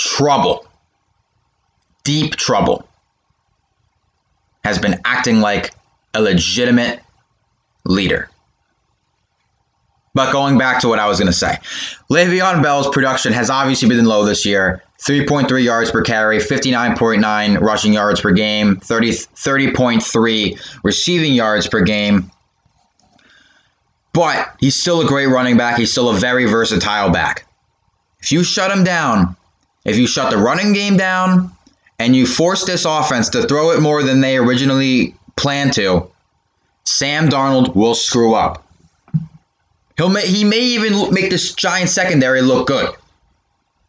trouble, 0.02 0.66
deep 2.04 2.36
trouble, 2.36 2.86
has 4.64 4.78
been 4.78 5.00
acting 5.04 5.40
like 5.40 5.72
a 6.14 6.22
legitimate 6.22 7.00
leader. 7.84 8.28
But 10.14 10.30
going 10.30 10.58
back 10.58 10.80
to 10.82 10.88
what 10.88 10.98
I 10.98 11.08
was 11.08 11.18
going 11.18 11.32
to 11.32 11.36
say, 11.36 11.56
Le'Veon 12.10 12.62
Bell's 12.62 12.88
production 12.90 13.32
has 13.32 13.48
obviously 13.48 13.88
been 13.88 14.04
low 14.04 14.24
this 14.24 14.44
year. 14.44 14.82
3.3 15.00 15.64
yards 15.64 15.90
per 15.90 16.02
carry, 16.02 16.38
59.9 16.38 17.60
rushing 17.60 17.92
yards 17.92 18.20
per 18.20 18.30
game, 18.30 18.76
30, 18.76 19.10
30.3 19.10 20.80
receiving 20.84 21.32
yards 21.32 21.66
per 21.66 21.82
game. 21.82 22.30
But 24.12 24.54
he's 24.60 24.78
still 24.78 25.00
a 25.00 25.06
great 25.06 25.26
running 25.26 25.56
back. 25.56 25.78
He's 25.78 25.90
still 25.90 26.10
a 26.10 26.14
very 26.14 26.44
versatile 26.44 27.10
back. 27.10 27.46
If 28.20 28.30
you 28.30 28.44
shut 28.44 28.70
him 28.70 28.84
down, 28.84 29.34
if 29.84 29.96
you 29.96 30.06
shut 30.06 30.30
the 30.30 30.38
running 30.38 30.72
game 30.72 30.96
down, 30.96 31.52
and 31.98 32.16
you 32.16 32.26
force 32.26 32.64
this 32.64 32.84
offense 32.84 33.28
to 33.30 33.42
throw 33.46 33.70
it 33.70 33.80
more 33.80 34.02
than 34.02 34.20
they 34.20 34.36
originally 34.36 35.14
planned 35.36 35.72
to, 35.74 36.10
Sam 36.84 37.28
Darnold 37.28 37.76
will 37.76 37.94
screw 37.94 38.34
up. 38.34 38.66
He'll 39.96 40.08
may, 40.08 40.26
he 40.26 40.42
may 40.42 40.58
even 40.58 41.12
make 41.12 41.30
this 41.30 41.54
giant 41.54 41.90
secondary 41.90 42.42
look 42.42 42.66
good, 42.66 42.94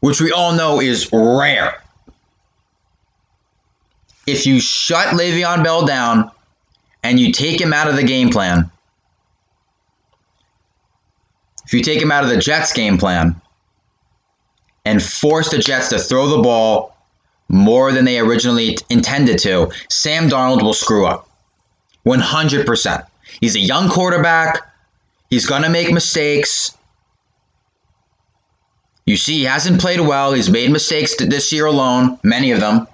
which 0.02 0.22
we 0.22 0.32
all 0.32 0.54
know 0.54 0.80
is 0.80 1.10
rare. 1.12 1.82
If 4.28 4.46
you 4.46 4.60
shut 4.60 5.16
Le'Veon 5.16 5.64
Bell 5.64 5.86
down 5.86 6.32
and 7.04 7.20
you 7.20 7.32
take 7.32 7.60
him 7.60 7.74
out 7.74 7.90
of 7.90 7.96
the 7.96 8.04
game 8.04 8.30
plan, 8.30 8.70
if 11.66 11.74
you 11.74 11.82
take 11.82 12.02
him 12.02 12.12
out 12.12 12.24
of 12.24 12.30
the 12.30 12.38
Jets 12.38 12.74
game 12.74 12.98
plan 12.98 13.42
and 14.86 15.02
force 15.02 15.50
the 15.50 15.58
Jets 15.58 15.90
to 15.90 16.00
throw 16.00 16.28
the 16.28 16.42
ball 16.42 16.96
more 17.50 17.92
than 17.92 18.06
they 18.06 18.20
originally 18.20 18.78
intended 18.90 19.38
to, 19.40 19.72
Sam 19.90 20.30
Darnold 20.30 20.62
will 20.62 20.74
screw 20.74 21.06
up. 21.06 21.30
100%. 22.06 23.06
He's 23.40 23.56
a 23.56 23.60
young 23.60 23.90
quarterback. 23.90 24.60
He's 25.30 25.46
going 25.46 25.64
to 25.64 25.70
make 25.70 25.92
mistakes. 25.92 26.76
You 29.06 29.18
see, 29.18 29.40
he 29.40 29.44
hasn't 29.44 29.82
played 29.82 30.00
well. 30.00 30.34
He's 30.34 30.50
made 30.50 30.72
mistakes 30.72 31.16
this 31.16 31.52
year 31.52 31.66
alone, 31.66 32.20
many 32.24 32.52
of 32.52 32.60
them. 32.60 32.88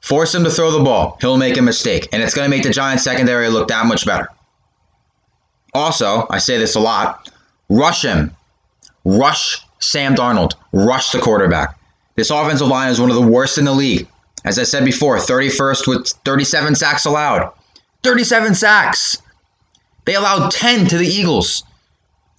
Force 0.00 0.34
him 0.34 0.42
to 0.44 0.50
throw 0.50 0.72
the 0.72 0.82
ball. 0.82 1.16
He'll 1.20 1.36
make 1.36 1.56
a 1.56 1.62
mistake. 1.62 2.08
And 2.12 2.22
it's 2.22 2.34
going 2.34 2.50
to 2.50 2.50
make 2.54 2.64
the 2.64 2.70
Giants 2.70 3.04
secondary 3.04 3.48
look 3.48 3.68
that 3.68 3.86
much 3.86 4.04
better. 4.04 4.28
Also, 5.74 6.26
I 6.28 6.38
say 6.38 6.58
this 6.58 6.74
a 6.74 6.80
lot 6.80 7.30
rush 7.68 8.04
him. 8.04 8.34
Rush 9.04 9.60
Sam 9.78 10.14
Darnold. 10.14 10.54
Rush 10.72 11.10
the 11.10 11.20
quarterback. 11.20 11.78
This 12.16 12.30
offensive 12.30 12.68
line 12.68 12.90
is 12.90 13.00
one 13.00 13.10
of 13.10 13.16
the 13.16 13.26
worst 13.26 13.58
in 13.58 13.64
the 13.64 13.72
league. 13.72 14.06
As 14.44 14.58
I 14.58 14.64
said 14.64 14.84
before, 14.84 15.18
31st 15.18 15.86
with 15.86 16.08
37 16.24 16.74
sacks 16.74 17.04
allowed. 17.04 17.52
37 18.02 18.54
sacks. 18.54 19.18
They 20.04 20.14
allowed 20.14 20.50
10 20.50 20.88
to 20.88 20.98
the 20.98 21.06
Eagles, 21.06 21.62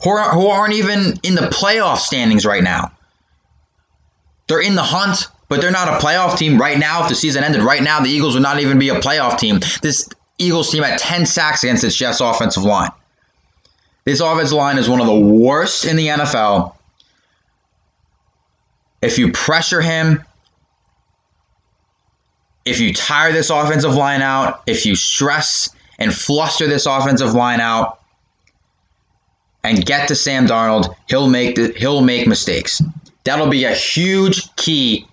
who 0.04 0.10
aren't 0.10 0.74
even 0.74 1.18
in 1.24 1.36
the 1.36 1.48
playoff 1.48 2.00
standings 2.00 2.46
right 2.46 2.64
now. 2.64 2.92
They're 4.48 4.62
in 4.62 4.76
the 4.76 4.84
hunt, 4.84 5.30
but 5.48 5.62
they're 5.62 5.72
not 5.72 5.88
a 5.88 6.06
playoff 6.06 6.38
team 6.38 6.60
right 6.60 6.78
now. 6.78 7.04
If 7.04 7.10
the 7.10 7.16
season 7.16 7.44
ended 7.44 7.62
right 7.62 7.82
now, 7.82 8.02
the 8.02 8.10
Eagles 8.10 8.34
would 8.34 8.44
not 8.44 8.60
even 8.60 8.78
be 8.78 8.90
a 8.90 8.96
playoff 8.96 9.40
team. 9.40 9.62
This 9.82 10.10
Eagles 10.38 10.70
team 10.70 10.84
had 10.84 11.00
10 11.00 11.26
sacks 11.26 11.64
against 11.64 11.86
its 11.86 11.96
Jets 11.96 12.20
offensive 12.20 12.64
line. 12.64 12.92
This 14.06 14.20
offensive 14.20 14.58
line 14.58 14.78
is 14.78 14.90
one 14.90 15.00
of 15.00 15.08
the 15.08 15.20
worst 15.20 15.86
in 15.86 15.96
the 15.96 16.08
NFL. 16.08 16.76
If 19.02 19.18
you 19.18 19.32
pressure 19.32 19.82
him, 19.82 20.24
if 22.66 22.80
you 22.80 22.94
tire 22.94 23.32
this 23.32 23.50
offensive 23.50 23.96
line 23.96 24.22
out, 24.22 24.64
if 24.66 24.86
you 24.86 24.96
stress 24.96 25.70
and 26.00 26.14
fluster 26.14 26.68
this 26.68 26.86
offensive 26.86 27.34
line 27.34 27.60
out 27.60 28.00
and 29.64 29.86
get 29.86 30.08
to 30.10 30.16
Sam 30.16 30.48
Darnold, 30.48 30.94
he'll 31.08 31.30
make 31.30 31.56
the, 31.56 31.74
he'll 31.78 32.02
make 32.02 32.28
mistakes. 32.28 32.82
That'll 33.24 33.50
be 33.50 33.64
a 33.64 33.74
huge 33.74 34.54
key 34.56 35.08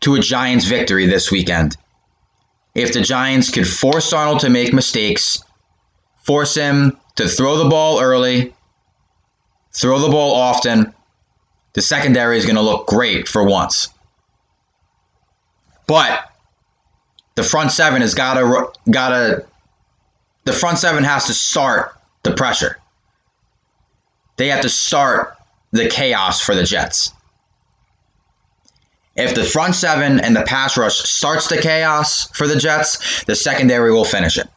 to 0.00 0.16
a 0.16 0.20
Giants 0.20 0.66
victory 0.66 1.06
this 1.06 1.30
weekend. 1.30 1.76
If 2.74 2.92
the 2.92 3.02
Giants 3.02 3.50
could 3.50 3.68
force 3.68 4.12
Darnold 4.12 4.40
to 4.40 4.50
make 4.50 4.72
mistakes, 4.72 5.42
force 6.24 6.54
him 6.54 6.96
to 7.16 7.28
throw 7.28 7.56
the 7.56 7.68
ball 7.68 8.00
early, 8.00 8.54
throw 9.72 9.98
the 9.98 10.08
ball 10.08 10.34
often, 10.34 10.92
the 11.74 11.82
secondary 11.82 12.36
is 12.38 12.44
going 12.44 12.56
to 12.56 12.62
look 12.62 12.86
great 12.86 13.28
for 13.28 13.44
once. 13.44 13.88
But 15.86 16.30
the 17.34 17.42
front 17.42 17.72
seven 17.72 18.02
has 18.02 18.14
got 18.14 18.34
to 18.34 18.72
got 18.90 19.08
to 19.10 19.46
the 20.44 20.52
front 20.52 20.78
seven 20.78 21.04
has 21.04 21.26
to 21.26 21.34
start 21.34 21.96
the 22.22 22.32
pressure. 22.32 22.78
They 24.36 24.48
have 24.48 24.62
to 24.62 24.68
start 24.68 25.36
the 25.72 25.88
chaos 25.88 26.40
for 26.40 26.54
the 26.54 26.64
Jets. 26.64 27.12
If 29.14 29.34
the 29.34 29.44
front 29.44 29.74
seven 29.74 30.20
and 30.20 30.34
the 30.34 30.42
pass 30.42 30.76
rush 30.76 30.96
starts 30.96 31.48
the 31.48 31.58
chaos 31.58 32.28
for 32.30 32.46
the 32.46 32.56
Jets, 32.56 33.24
the 33.24 33.34
secondary 33.34 33.92
will 33.92 34.04
finish 34.04 34.38
it. 34.38 34.48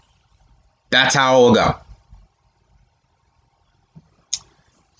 That's 0.91 1.13
how 1.13 1.37
it 1.37 1.41
will 1.41 1.53
go. 1.53 1.75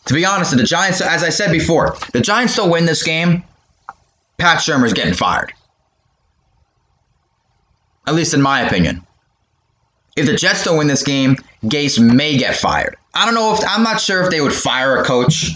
To 0.06 0.14
be 0.14 0.26
honest, 0.26 0.56
the 0.56 0.64
Giants, 0.64 1.02
as 1.02 1.24
I 1.24 1.30
said 1.30 1.52
before, 1.52 1.98
the 2.14 2.22
Giants 2.22 2.56
don't 2.56 2.70
win 2.70 2.86
this 2.86 3.04
game. 3.04 3.44
Pat 4.38 4.60
Shurmur's 4.60 4.94
getting 4.94 5.14
fired. 5.14 5.54
At 8.08 8.14
least 8.14 8.34
in 8.34 8.42
my 8.42 8.62
opinion. 8.62 9.02
If 10.16 10.28
the 10.28 10.36
Jets 10.36 10.64
don't 10.64 10.78
win 10.78 10.88
this 10.88 11.04
game, 11.04 11.38
Gase 11.64 12.00
may 12.00 12.38
get 12.38 12.56
fired. 12.56 12.96
I 13.14 13.26
don't 13.26 13.34
know 13.34 13.54
if 13.54 13.60
I'm 13.68 13.84
not 13.84 14.00
sure 14.00 14.22
if 14.24 14.30
they 14.30 14.42
would 14.42 14.54
fire 14.54 14.98
a 14.98 15.04
coach 15.04 15.52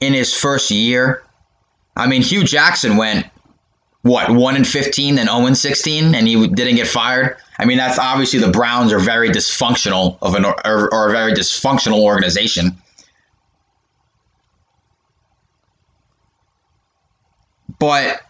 in 0.00 0.12
his 0.12 0.32
first 0.32 0.70
year. 0.70 1.22
I 1.96 2.06
mean, 2.06 2.22
Hue 2.22 2.42
Jackson 2.44 2.96
went 2.96 3.26
what 4.02 4.30
one 4.30 4.56
and 4.56 4.66
fifteen, 4.66 5.14
then 5.14 5.26
zero 5.26 5.38
oh 5.38 5.46
and 5.46 5.56
sixteen, 5.56 6.14
and 6.14 6.26
he 6.26 6.46
didn't 6.48 6.76
get 6.76 6.88
fired. 6.88 7.36
I 7.58 7.66
mean, 7.66 7.78
that's 7.78 7.98
obviously 7.98 8.40
the 8.40 8.50
Browns 8.50 8.92
are 8.92 8.98
very 8.98 9.30
dysfunctional 9.30 10.18
of 10.22 10.34
an 10.34 10.44
or, 10.44 10.92
or 10.92 11.08
a 11.08 11.12
very 11.12 11.32
dysfunctional 11.32 12.02
organization. 12.02 12.76
But 17.78 18.20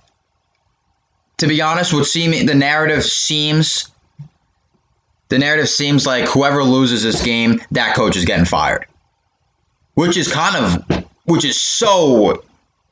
to 1.39 1.47
be 1.47 1.61
honest, 1.61 1.93
what 1.93 2.07
seem 2.07 2.47
the 2.47 2.55
narrative 2.55 3.05
seems 3.05 3.91
the 5.29 5.39
narrative 5.39 5.69
seems 5.69 6.07
like 6.07 6.27
whoever 6.27 6.63
loses 6.63 7.03
this 7.03 7.25
game, 7.25 7.61
that 7.73 7.97
coach 7.97 8.17
is 8.17 8.25
getting 8.25 8.45
fired. 8.45 8.87
Which 9.95 10.17
is 10.17 10.31
kind 10.31 10.57
of 10.57 11.05
which 11.25 11.45
is 11.45 11.61
so 11.61 12.43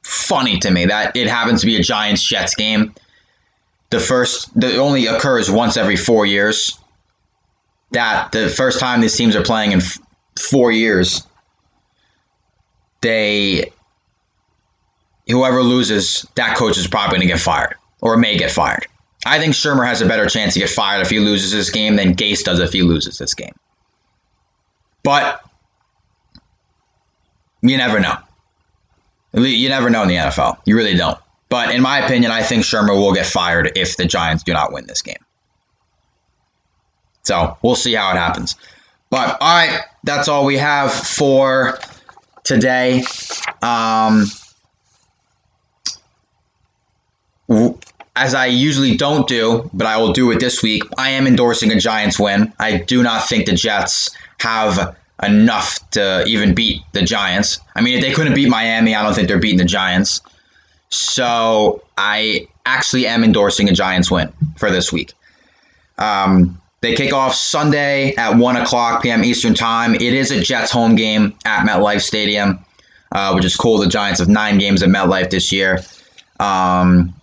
funny 0.02 0.58
to 0.58 0.70
me 0.70 0.86
that 0.86 1.16
it 1.16 1.28
happens 1.28 1.60
to 1.60 1.66
be 1.66 1.76
a 1.76 1.82
Giants 1.82 2.22
Jets 2.22 2.54
game. 2.54 2.94
The 3.90 4.00
first 4.00 4.58
that 4.58 4.76
only 4.76 5.06
occurs 5.06 5.50
once 5.50 5.76
every 5.76 5.96
4 5.96 6.26
years. 6.26 6.78
That 7.90 8.32
the 8.32 8.48
first 8.48 8.80
time 8.80 9.02
these 9.02 9.14
teams 9.14 9.36
are 9.36 9.42
playing 9.42 9.72
in 9.72 9.80
f- 9.80 9.98
4 10.38 10.72
years 10.72 11.26
they 13.02 13.70
whoever 15.28 15.62
loses, 15.62 16.26
that 16.34 16.56
coach 16.56 16.78
is 16.78 16.86
probably 16.86 17.18
going 17.18 17.28
to 17.28 17.34
get 17.34 17.40
fired 17.40 17.74
or 18.00 18.16
may 18.16 18.36
get 18.36 18.50
fired. 18.50 18.86
I 19.24 19.38
think 19.38 19.54
Shurmur 19.54 19.86
has 19.86 20.02
a 20.02 20.06
better 20.06 20.26
chance 20.26 20.54
to 20.54 20.60
get 20.60 20.70
fired 20.70 21.02
if 21.02 21.10
he 21.10 21.20
loses 21.20 21.52
this 21.52 21.70
game 21.70 21.96
than 21.96 22.14
Gase 22.14 22.42
does 22.42 22.58
if 22.58 22.72
he 22.72 22.82
loses 22.82 23.18
this 23.18 23.34
game. 23.34 23.54
But 25.04 25.42
you 27.62 27.76
never 27.76 28.00
know. 28.00 28.16
You 29.32 29.68
never 29.68 29.88
know 29.90 30.02
in 30.02 30.08
the 30.08 30.16
NFL. 30.16 30.58
You 30.64 30.76
really 30.76 30.94
don't. 30.94 31.18
But 31.48 31.74
in 31.74 31.82
my 31.82 31.98
opinion, 31.98 32.32
I 32.32 32.42
think 32.42 32.64
Shurmur 32.64 32.96
will 32.96 33.12
get 33.12 33.26
fired 33.26 33.72
if 33.76 33.96
the 33.96 34.06
Giants 34.06 34.42
do 34.42 34.52
not 34.52 34.72
win 34.72 34.86
this 34.86 35.02
game. 35.02 35.22
So 37.22 37.56
we'll 37.62 37.76
see 37.76 37.94
how 37.94 38.10
it 38.10 38.16
happens. 38.16 38.56
But 39.10 39.36
all 39.40 39.56
right, 39.56 39.80
that's 40.02 40.28
all 40.28 40.44
we 40.44 40.56
have 40.56 40.92
for 40.92 41.78
today. 42.42 43.04
Um, 43.62 44.26
as 48.14 48.34
I 48.34 48.46
usually 48.46 48.96
don't 48.96 49.26
do, 49.26 49.70
but 49.72 49.86
I 49.86 49.96
will 49.96 50.12
do 50.12 50.30
it 50.30 50.40
this 50.40 50.62
week, 50.62 50.82
I 50.98 51.10
am 51.10 51.26
endorsing 51.26 51.72
a 51.72 51.80
Giants 51.80 52.18
win. 52.18 52.52
I 52.58 52.78
do 52.78 53.02
not 53.02 53.28
think 53.28 53.46
the 53.46 53.54
Jets 53.54 54.10
have 54.40 54.96
enough 55.22 55.78
to 55.92 56.24
even 56.26 56.54
beat 56.54 56.82
the 56.92 57.02
Giants. 57.02 57.60
I 57.74 57.80
mean, 57.80 57.94
if 57.94 58.02
they 58.02 58.12
couldn't 58.12 58.34
beat 58.34 58.48
Miami, 58.48 58.94
I 58.94 59.02
don't 59.02 59.14
think 59.14 59.28
they're 59.28 59.38
beating 59.38 59.58
the 59.58 59.64
Giants. 59.64 60.20
So 60.90 61.82
I 61.96 62.48
actually 62.66 63.06
am 63.06 63.24
endorsing 63.24 63.68
a 63.68 63.72
Giants 63.72 64.10
win 64.10 64.30
for 64.56 64.70
this 64.70 64.92
week. 64.92 65.14
Um, 65.96 66.60
they 66.82 66.94
kick 66.94 67.14
off 67.14 67.34
Sunday 67.34 68.14
at 68.16 68.36
1 68.36 68.56
o'clock 68.56 69.02
p.m. 69.02 69.24
Eastern 69.24 69.54
Time. 69.54 69.94
It 69.94 70.02
is 70.02 70.30
a 70.32 70.40
Jets 70.40 70.70
home 70.70 70.96
game 70.96 71.34
at 71.44 71.66
MetLife 71.66 72.02
Stadium, 72.02 72.58
uh, 73.12 73.32
which 73.32 73.44
is 73.44 73.56
cool. 73.56 73.78
The 73.78 73.86
Giants 73.86 74.20
have 74.20 74.28
nine 74.28 74.58
games 74.58 74.82
at 74.82 74.90
MetLife 74.90 75.30
this 75.30 75.52
year. 75.52 75.80
Um, 76.40 77.14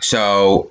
so 0.00 0.70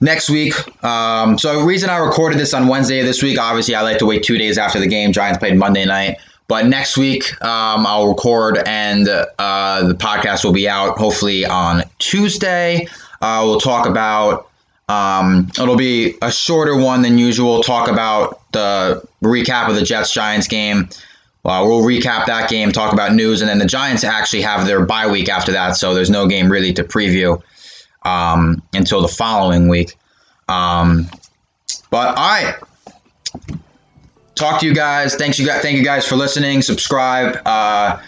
next 0.00 0.30
week. 0.30 0.54
Um, 0.84 1.38
so 1.38 1.62
reason 1.62 1.90
I 1.90 1.98
recorded 1.98 2.38
this 2.38 2.54
on 2.54 2.68
Wednesday 2.68 3.02
this 3.02 3.22
week, 3.22 3.38
obviously 3.38 3.74
I 3.74 3.82
like 3.82 3.98
to 3.98 4.06
wait 4.06 4.22
two 4.22 4.38
days 4.38 4.58
after 4.58 4.78
the 4.78 4.86
game. 4.86 5.12
Giants 5.12 5.38
played 5.38 5.56
Monday 5.56 5.84
night. 5.84 6.18
But 6.48 6.66
next 6.66 6.96
week, 6.96 7.32
um, 7.42 7.86
I'll 7.86 8.08
record 8.08 8.62
and 8.66 9.08
uh, 9.08 9.82
the 9.88 9.94
podcast 9.94 10.44
will 10.44 10.52
be 10.52 10.68
out 10.68 10.96
hopefully 10.96 11.44
on 11.44 11.82
Tuesday. 11.98 12.86
Uh, 13.20 13.42
we'll 13.44 13.58
talk 13.58 13.86
about, 13.86 14.48
um, 14.88 15.48
it'll 15.58 15.76
be 15.76 16.14
a 16.22 16.30
shorter 16.30 16.76
one 16.76 17.02
than 17.02 17.18
usual. 17.18 17.64
Talk 17.64 17.88
about 17.88 18.40
the 18.52 19.02
recap 19.24 19.68
of 19.68 19.74
the 19.74 19.82
Jets 19.82 20.12
Giants 20.12 20.46
game. 20.46 20.88
Uh, 21.44 21.64
we'll 21.64 21.82
recap 21.82 22.26
that 22.26 22.48
game, 22.48 22.70
talk 22.70 22.92
about 22.92 23.14
news, 23.14 23.40
and 23.40 23.48
then 23.48 23.58
the 23.58 23.66
Giants 23.66 24.04
actually 24.04 24.42
have 24.42 24.66
their 24.66 24.84
bye 24.84 25.06
week 25.08 25.28
after 25.28 25.52
that, 25.52 25.76
so 25.76 25.94
there's 25.94 26.10
no 26.10 26.26
game 26.26 26.50
really 26.50 26.72
to 26.72 26.82
preview 26.82 27.40
um, 28.06 28.62
until 28.72 29.02
the 29.02 29.08
following 29.08 29.68
week. 29.68 29.96
Um, 30.48 31.08
but 31.90 32.08
all 32.08 32.14
right, 32.14 32.54
talk 34.34 34.60
to 34.60 34.66
you 34.66 34.74
guys. 34.74 35.16
Thanks 35.16 35.38
you 35.38 35.46
guys. 35.46 35.62
Thank 35.62 35.76
you 35.76 35.84
guys 35.84 36.06
for 36.06 36.16
listening. 36.16 36.62
Subscribe 36.62 37.40
uh, 37.44 38.00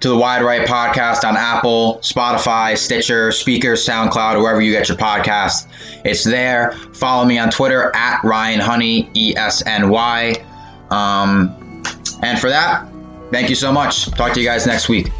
to 0.00 0.08
the 0.08 0.16
Wide 0.16 0.42
Right 0.42 0.66
podcast 0.66 1.28
on 1.28 1.36
Apple, 1.36 1.98
Spotify, 2.02 2.78
Stitcher, 2.78 3.30
Spreaker, 3.30 3.74
SoundCloud, 3.76 4.40
wherever 4.40 4.60
you 4.60 4.72
get 4.72 4.88
your 4.88 4.98
podcast. 4.98 5.66
It's 6.04 6.24
there. 6.24 6.72
Follow 6.94 7.24
me 7.24 7.38
on 7.38 7.50
Twitter 7.50 7.94
at 7.94 8.22
Ryan 8.22 8.60
Honey 8.60 9.10
E 9.14 9.34
S 9.36 9.66
N 9.66 9.90
Y. 9.90 10.34
Um, 10.90 11.82
and 12.22 12.38
for 12.38 12.50
that, 12.50 12.86
thank 13.30 13.48
you 13.48 13.56
so 13.56 13.72
much. 13.72 14.06
Talk 14.12 14.32
to 14.34 14.40
you 14.40 14.46
guys 14.46 14.66
next 14.66 14.88
week. 14.88 15.10